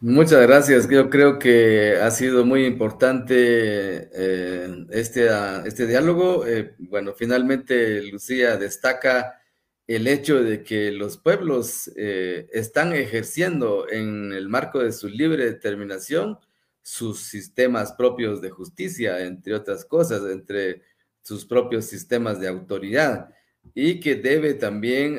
[0.00, 0.88] Muchas gracias.
[0.88, 6.46] Yo creo que ha sido muy importante eh, este, ah, este diálogo.
[6.46, 9.42] Eh, bueno, finalmente Lucía destaca
[9.88, 15.44] el hecho de que los pueblos eh, están ejerciendo en el marco de su libre
[15.46, 16.38] determinación
[16.80, 20.82] sus sistemas propios de justicia, entre otras cosas, entre
[21.22, 23.30] sus propios sistemas de autoridad
[23.74, 25.18] y que debe también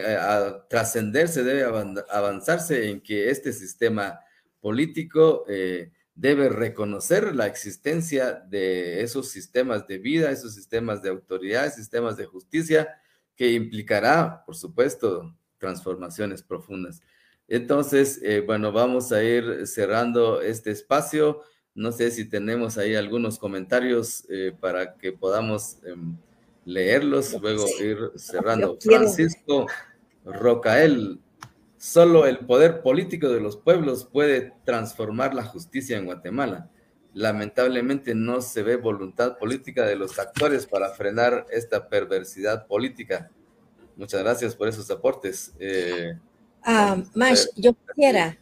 [0.70, 1.64] trascenderse, debe
[2.10, 4.20] avanzarse en que este sistema
[4.62, 11.74] político eh, debe reconocer la existencia de esos sistemas de vida, esos sistemas de autoridad,
[11.74, 12.90] sistemas de justicia,
[13.36, 17.02] que implicará, por supuesto, transformaciones profundas.
[17.48, 21.42] Entonces, eh, bueno, vamos a ir cerrando este espacio.
[21.74, 26.18] No sé si tenemos ahí algunos comentarios eh, para que podamos em,
[26.66, 28.78] leerlos, luego ir cerrando.
[28.82, 29.68] Francisco
[30.26, 31.20] Rocael
[31.80, 36.70] Solo el poder político de los pueblos puede transformar la justicia en Guatemala.
[37.14, 43.32] Lamentablemente no se ve voluntad política de los actores para frenar esta perversidad política.
[43.96, 45.54] Muchas gracias por esos aportes.
[45.58, 46.18] Eh,
[46.64, 48.38] ah, Mash, yo quisiera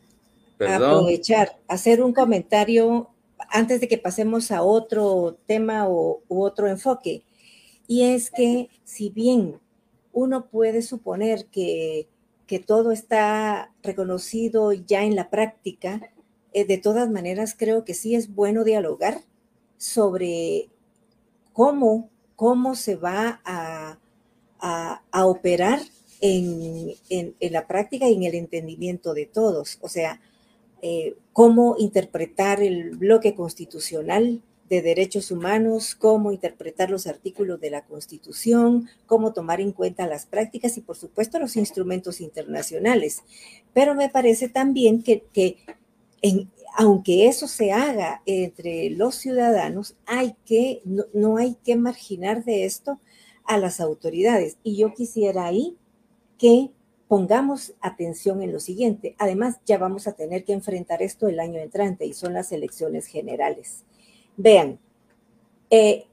[0.60, 3.08] aprovechar, hacer un comentario
[3.52, 7.24] antes de que pasemos a otro tema o, u otro enfoque.
[7.86, 9.60] Y es que si bien
[10.12, 12.08] uno puede suponer que,
[12.48, 16.10] que todo está reconocido ya en la práctica,
[16.54, 19.22] eh, de todas maneras creo que sí es bueno dialogar
[19.78, 20.70] sobre
[21.54, 24.00] cómo, cómo se va a,
[24.60, 25.80] a, operar
[26.22, 29.78] en, en, la práctica y en el entendimiento de todos.
[29.82, 30.22] O sea,
[30.82, 37.86] eh, cómo interpretar el bloque constitucional de derechos humanos, cómo interpretar los artículos de la
[37.86, 43.24] Constitución, cómo tomar en cuenta las prácticas y, por supuesto, los instrumentos internacionales.
[43.74, 45.57] Pero me parece también que, que
[46.76, 52.65] aunque eso se haga entre los ciudadanos, hay que, no, no hay que marginar de
[52.65, 52.99] esto
[53.45, 54.57] a las autoridades.
[54.63, 55.78] Y yo quisiera ahí
[56.38, 56.72] que
[57.07, 59.15] pongamos atención en lo siguiente.
[59.18, 63.07] Además, ya vamos a tener que enfrentar esto el año entrante y son las elecciones
[63.07, 63.86] generales.
[64.38, 64.80] Vean,
[65.72, 66.06] eh,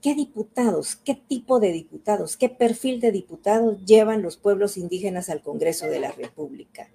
[0.00, 5.42] ¿qué diputados, qué tipo de diputados, qué perfil de diputados llevan los pueblos indígenas al
[5.42, 6.88] Congreso de la República?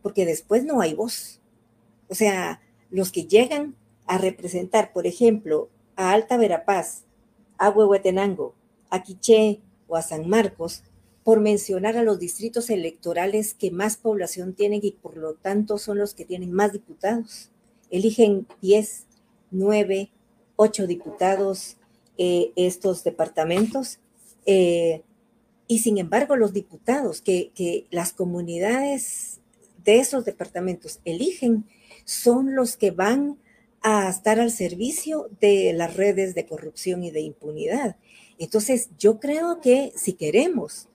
[0.00, 1.40] Porque después no hay voz.
[2.08, 3.74] O sea, los que llegan
[4.06, 7.02] a representar, por ejemplo, a Alta Verapaz,
[7.58, 8.54] a Huehuetenango,
[8.90, 10.84] a Quiché o a San Marcos,
[11.24, 15.98] por mencionar a los distritos electorales que más población tienen y por lo tanto son
[15.98, 17.50] los que tienen más diputados.
[17.90, 19.06] Eligen 10,
[19.50, 20.10] 9,
[20.58, 21.76] 8 diputados
[22.18, 24.00] eh, estos departamentos.
[24.44, 25.02] Eh,
[25.66, 29.40] y sin embargo, los diputados que, que las comunidades
[29.84, 31.64] de esos departamentos eligen
[32.04, 33.38] son los que van
[33.82, 37.96] a estar al servicio de las redes de corrupción y de impunidad.
[38.38, 40.88] Entonces, yo creo que si queremos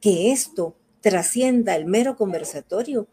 [0.00, 3.06] que esto trascienda el mero conversatorio,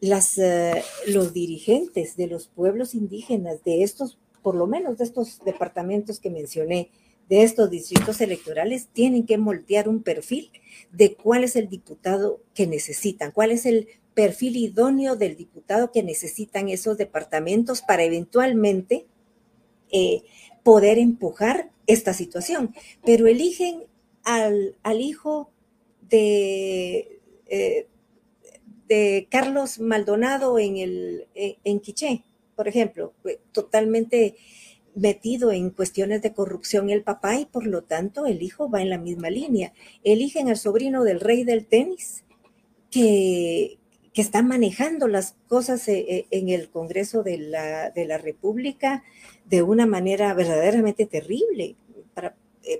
[0.00, 5.40] las, eh, los dirigentes de los pueblos indígenas, de estos, por lo menos de estos
[5.44, 6.92] departamentos que mencioné,
[7.28, 10.52] de estos distritos electorales, tienen que moldear un perfil
[10.92, 16.04] de cuál es el diputado que necesitan, cuál es el perfil idóneo del diputado que
[16.04, 19.06] necesitan esos departamentos para eventualmente
[19.90, 20.22] eh,
[20.62, 22.72] poder empujar esta situación.
[23.04, 23.82] Pero eligen
[24.22, 25.50] al, al hijo
[26.08, 27.18] de,
[27.48, 27.88] eh,
[28.86, 32.22] de Carlos Maldonado en, el, en Quiché,
[32.56, 33.12] por ejemplo,
[33.52, 34.34] totalmente
[34.94, 38.90] metido en cuestiones de corrupción el papá y por lo tanto el hijo va en
[38.90, 39.74] la misma línea.
[40.02, 42.24] Eligen al sobrino del rey del tenis
[42.90, 43.78] que,
[44.14, 49.04] está manejando las cosas eh, eh, en el Congreso de la, de la República
[49.44, 51.76] de una manera verdaderamente terrible.
[52.14, 52.34] Para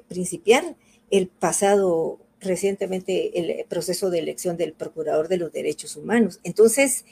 [0.09, 0.77] principiar,
[1.11, 6.41] el pasado recientemente el proceso de elección del Procurador de los Derechos Humanos.
[6.43, 7.05] Entonces,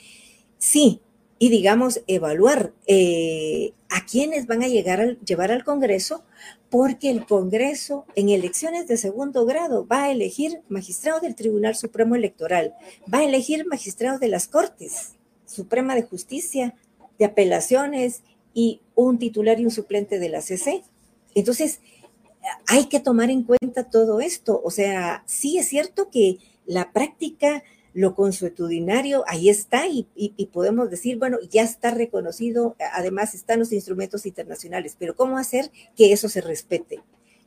[0.58, 1.00] sí,
[1.44, 6.24] y digamos, evaluar eh, a quiénes van a llegar a llevar al Congreso,
[6.70, 12.16] porque el Congreso en elecciones de segundo grado va a elegir magistrados del Tribunal Supremo
[12.16, 12.72] Electoral,
[13.12, 16.76] va a elegir magistrados de las Cortes Suprema de Justicia,
[17.18, 18.22] de apelaciones
[18.54, 20.82] y un titular y un suplente de la CC.
[21.34, 21.80] Entonces,
[22.66, 24.62] hay que tomar en cuenta todo esto.
[24.64, 27.62] O sea, sí es cierto que la práctica,
[27.94, 30.06] lo consuetudinario, ahí está y,
[30.52, 36.12] podemos decir, bueno, ya está reconocido, además están los instrumentos internacionales, pero ¿cómo hacer que
[36.12, 37.00] eso se respete?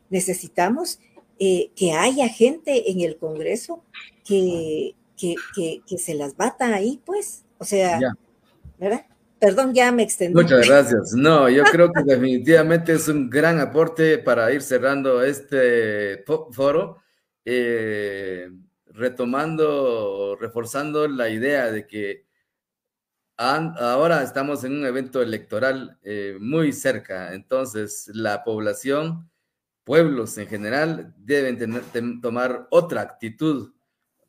[0.09, 0.99] Necesitamos
[1.37, 3.83] eh, que haya gente en el Congreso
[4.25, 5.35] que, que,
[5.85, 7.99] que, se las bata ahí, pues, o sea,
[8.79, 9.05] ¿verdad?
[9.39, 10.33] Perdón, ya me extendí.
[10.33, 11.13] Muchas gracias.
[11.13, 16.97] No, yo creo que definitivamente es un gran aporte para ir cerrando este foro,
[17.45, 18.49] eh,
[18.97, 22.25] retomando, reforzando la idea de que
[23.37, 29.29] ahora estamos en un evento electoral eh, muy cerca, entonces la población,
[29.83, 31.83] pueblos en general, deben tener,
[32.21, 33.73] tomar otra actitud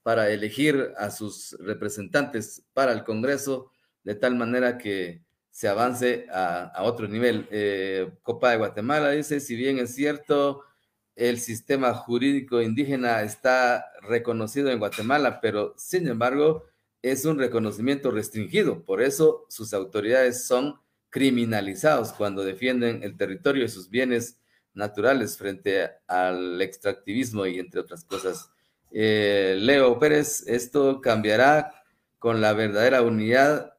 [0.03, 3.71] para elegir a sus representantes para el Congreso
[4.05, 7.49] de tal manera que se avance a, otro nivel.
[7.51, 10.62] Eh, Copa de Guatemala dice, si bien es cierto,
[11.19, 16.64] el sistema jurídico indígena está reconocido en Guatemala, pero sin embargo
[17.03, 18.85] es un reconocimiento restringido.
[18.85, 20.77] Por eso sus autoridades son
[21.11, 24.39] criminalizados cuando defienden el territorio y sus bienes
[24.75, 28.53] naturales frente al extractivismo y entre otras cosas.
[28.93, 31.83] Eh, Leo Pérez, esto cambiará
[32.21, 33.75] con la verdadera unidad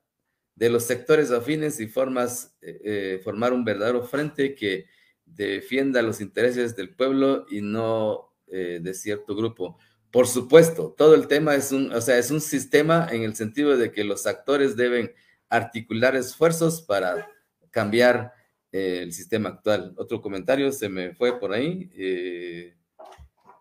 [0.56, 4.88] de los sectores afines y formas, eh, eh, formar un verdadero frente que
[5.36, 9.78] defienda los intereses del pueblo y no eh, de cierto grupo.
[10.12, 13.78] Por supuesto, todo el tema es un, o sea, es un sistema en el sentido
[13.78, 15.14] de que los actores deben
[15.50, 17.28] articular esfuerzos para
[17.70, 18.34] cambiar
[18.72, 19.94] eh, el sistema actual.
[19.98, 21.90] Otro comentario se me fue por ahí.
[21.94, 22.76] Eh,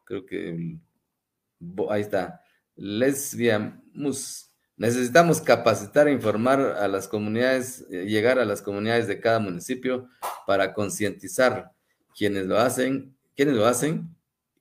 [0.05, 0.79] creo que
[1.91, 2.41] ahí está.
[2.77, 4.48] Lesbia Mus.
[4.79, 10.09] Necesitamos capacitar e informar a las comunidades, eh, llegar a las comunidades de cada municipio
[10.47, 11.73] para concientizar
[12.17, 14.09] quienes lo hacen, quienes lo hacen,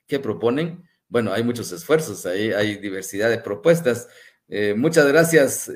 [0.08, 0.84] qué proponen.
[1.08, 4.10] Bueno, hay muchos esfuerzos, ahí hay diversidad de propuestas.
[4.76, 5.70] muchas gracias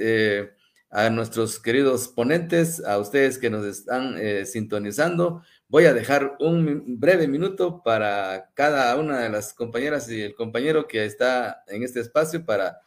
[0.92, 5.42] a nuestros queridos ponentes, a ustedes que nos están eh, sintonizando.
[5.70, 10.88] Voy a dejar un breve minuto para cada una de las compañeras y el compañero
[10.88, 12.82] que está en este espacio para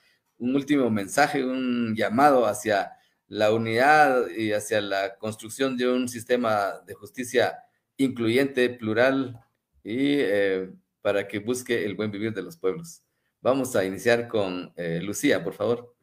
[0.45, 2.92] un último mensaje, un llamado hacia
[3.28, 7.64] la unidad y hacia la construcción de un sistema de justicia
[7.97, 9.40] incluyente, plural
[9.82, 10.70] y eh,
[11.01, 13.03] para que busque el buen vivir de los pueblos.
[13.40, 15.95] Vamos a iniciar con eh, Lucía, por favor.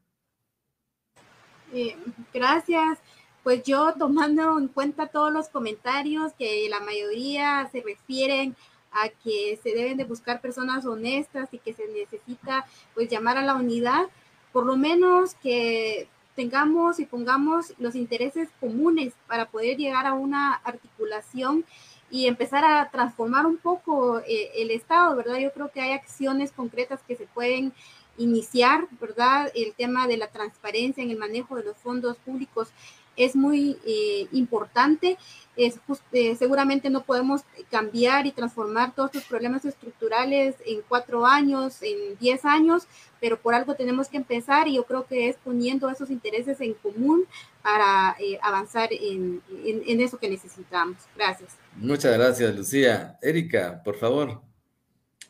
[1.71, 1.95] Eh,
[2.33, 2.97] gracias.
[3.43, 8.55] Pues yo tomando en cuenta todos los comentarios que la mayoría se refieren
[8.91, 13.41] a que se deben de buscar personas honestas y que se necesita pues llamar a
[13.41, 14.07] la unidad,
[14.51, 20.53] por lo menos que tengamos y pongamos los intereses comunes para poder llegar a una
[20.53, 21.65] articulación
[22.09, 25.37] y empezar a transformar un poco eh, el Estado, ¿verdad?
[25.37, 27.73] Yo creo que hay acciones concretas que se pueden
[28.17, 29.51] iniciar, ¿verdad?
[29.55, 32.69] El tema de la transparencia en el manejo de los fondos públicos
[33.15, 35.17] es muy eh, importante.
[35.57, 35.79] Es
[36.13, 42.17] eh, seguramente no podemos cambiar y transformar todos estos problemas estructurales en cuatro años, en
[42.19, 42.83] diez años,
[43.19, 46.73] pero por algo tenemos que empezar y yo creo que es poniendo esos intereses en
[46.75, 47.25] común
[47.61, 50.97] para eh, avanzar en, en eso que necesitamos.
[51.15, 51.57] Gracias.
[51.75, 53.19] Muchas gracias, Lucía.
[53.21, 54.41] Erika, por favor.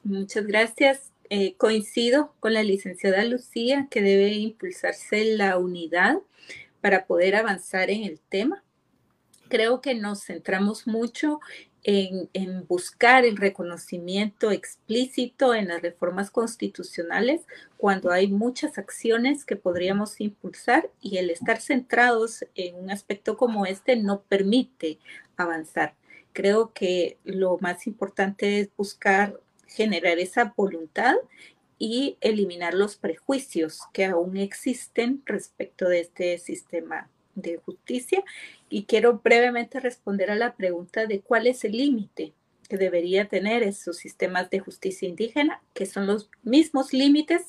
[0.03, 1.11] Muchas gracias.
[1.33, 6.17] Eh, coincido con la licenciada Lucía que debe impulsarse la unidad
[6.81, 8.63] para poder avanzar en el tema.
[9.49, 11.39] Creo que nos centramos mucho
[11.83, 17.41] en, en, buscar el reconocimiento explícito en las reformas constitucionales
[17.77, 23.65] cuando hay muchas acciones que podríamos impulsar y el estar centrados en un aspecto como
[23.65, 24.99] este no permite
[25.37, 25.95] avanzar.
[26.33, 31.15] Creo que lo más importante es buscar generar esa voluntad
[31.83, 38.23] y eliminar los prejuicios que aún existen respecto de este sistema de justicia.
[38.69, 42.33] Y quiero brevemente responder a la pregunta de cuál es el límite
[42.69, 47.47] que debería tener esos sistemas de justicia indígena, que son los mismos límites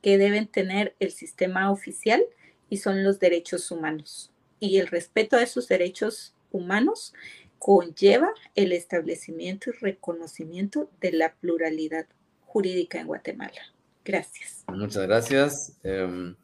[0.00, 2.24] que deben tener el sistema oficial
[2.70, 4.32] y son los derechos humanos.
[4.60, 7.12] Y el respeto a esos derechos humanos
[7.58, 12.06] conlleva el establecimiento y reconocimiento de la pluralidad
[12.46, 13.73] jurídica en Guatemala.
[14.04, 14.64] Gracias.
[14.68, 15.72] Muchas gracias.
[15.82, 16.36] Em,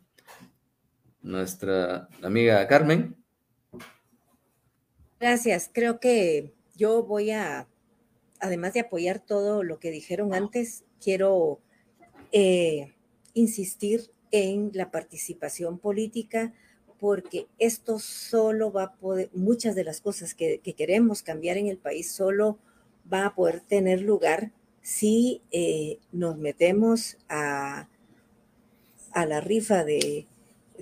[1.23, 3.17] nuestra amiga Carmen.
[5.19, 5.71] Gracias.
[5.73, 7.69] Creo que yo voy a,
[8.41, 11.61] además de apoyar todo lo que dijeron antes, quiero
[12.33, 12.95] eh,
[13.35, 16.55] insistir en la participación política
[16.99, 21.79] porque esto solo va a poder, muchas de las cosas que, queremos cambiar en el
[21.79, 22.59] país solo
[23.11, 24.53] va a poder tener lugar
[24.91, 27.88] si eh, nos metemos a,
[29.12, 30.26] a la rifa de,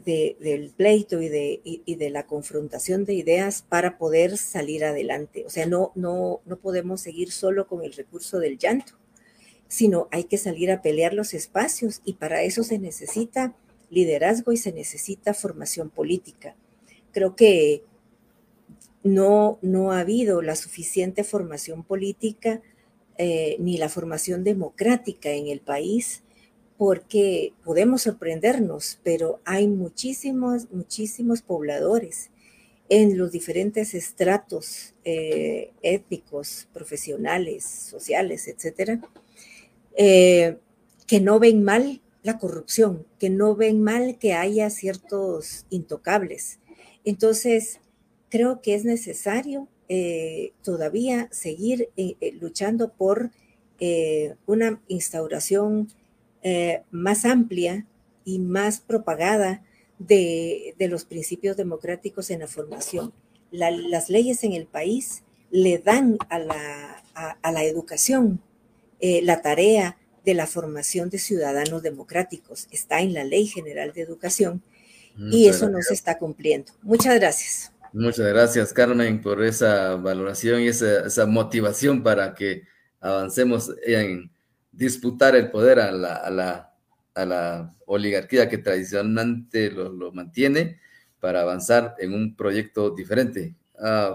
[0.02, 5.44] del pleito y de, y, de la confrontación de ideas para poder salir adelante.
[5.44, 8.94] O sea, no, no, no podemos seguir solo con el recurso del llanto,
[9.68, 13.54] sino hay que salir a pelear los espacios y para eso se necesita
[13.90, 16.56] liderazgo y se necesita formación política.
[17.12, 17.82] Creo que
[19.02, 22.62] no, no ha habido la suficiente formación política
[23.18, 26.22] eh, ni la formación democrática en el país
[26.76, 32.30] porque podemos sorprendernos, pero hay muchísimos, muchísimos pobladores
[32.88, 39.00] en los diferentes estratos eh, étnicos, profesionales, sociales, etcétera,
[39.96, 40.56] eh,
[41.06, 46.60] que no ven mal la corrupción, que no ven mal que haya ciertos intocables.
[47.04, 47.80] Entonces,
[48.28, 53.30] creo que es necesario eh, todavía seguir eh, eh, luchando por
[54.46, 55.88] una instauración
[56.90, 57.86] más amplia
[58.24, 59.62] y más propagada
[60.00, 63.12] de, los principios democráticos en la formación.
[63.52, 68.40] las leyes en el país le dan a la, a la educación
[69.00, 72.66] la tarea de la formación de ciudadanos democráticos.
[72.72, 74.60] Está en la Ley General de Educación
[75.30, 76.72] y eso no se está cumpliendo.
[76.82, 77.70] Muchas gracias.
[77.92, 82.64] Muchas gracias, Carmen, por esa valoración y esa, motivación para que
[83.00, 84.30] avancemos en
[84.72, 86.72] disputar el poder a la,
[87.14, 90.78] a la, oligarquía que tradicionalmente lo, mantiene.
[91.20, 93.56] para avanzar en un proyecto diferente.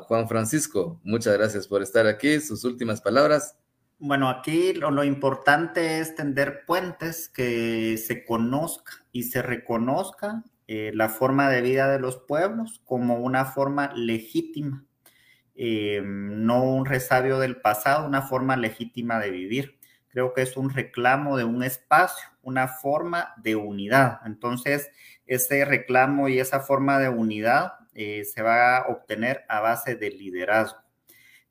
[0.08, 2.40] Juan Francisco, muchas gracias por estar aquí.
[2.40, 3.56] Sus últimas palabras.
[4.00, 11.10] Bueno, aquí lo, importante es tender puentes, que se conozca y se reconozca eh, la
[11.10, 14.86] forma de vida de los pueblos como una forma legítima,
[15.56, 19.80] eh, no un resabio del pasado, una forma legítima de vivir.
[20.08, 24.20] Creo que es un reclamo de un espacio, una forma de unidad.
[24.26, 24.90] Entonces,
[25.26, 30.12] ese reclamo y esa forma de unidad eh, se va a obtener a base de
[30.12, 30.83] liderazgo.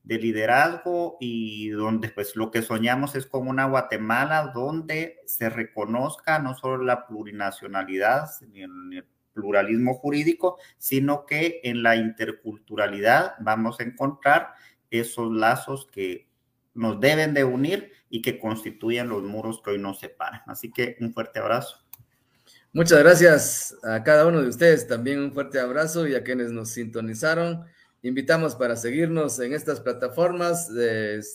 [0.04, 6.40] De liderazgo y donde pues lo que soñamos es con una Guatemala donde se reconozca
[6.40, 13.84] no solo la plurinacionalidad ni el pluralismo jurídico, sino que en la interculturalidad vamos a
[13.84, 14.54] encontrar
[14.90, 16.28] esos lazos que
[16.74, 20.42] nos deben de unir y que constituyen los muros que hoy nos separan.
[20.46, 21.78] Así que un fuerte abrazo.
[22.72, 26.70] Muchas gracias a cada uno de ustedes, también un fuerte abrazo y a quienes nos
[26.70, 27.66] sintonizaron.
[28.04, 30.68] Invitamos para seguirnos en estas plataformas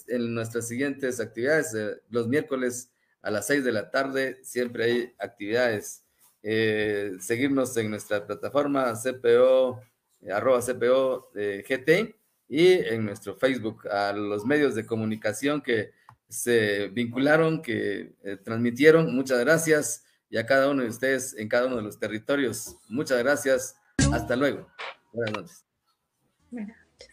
[0.08, 1.74] en nuestras siguientes actividades.
[1.74, 2.92] Eh, los miércoles
[3.22, 6.04] a las seis de la tarde siempre hay actividades.
[6.44, 9.82] Eh, seguirnos en nuestra plataforma CPO,
[10.22, 12.16] eh, arroba CPO GT
[12.50, 15.92] y en nuestro Facebook a los medios de comunicación que
[16.28, 18.12] se vincularon, que
[18.44, 19.16] transmitieron.
[19.16, 22.76] Muchas gracias y a cada uno de ustedes en cada uno de los territorios.
[22.90, 23.78] Muchas gracias.
[24.12, 24.68] Hasta luego.
[26.50, 27.10] Buenas noches.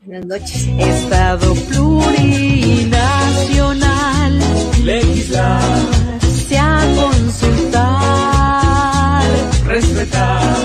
[0.00, 0.66] Buenas noches.
[0.78, 4.40] Estado plurinacional.
[4.84, 5.62] Legislar.
[6.20, 7.82] Se ha consultar.
[9.66, 10.56] Respetar.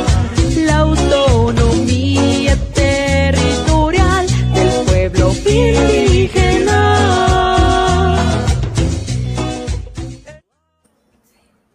[0.57, 6.73] La autonomía territorial del pueblo indígena.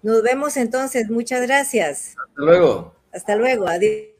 [0.02, 1.08] Nos vemos entonces.
[1.08, 2.16] Muchas gracias.
[2.18, 2.96] Hasta luego.
[3.12, 3.68] Hasta luego.
[3.68, 4.11] Adiós.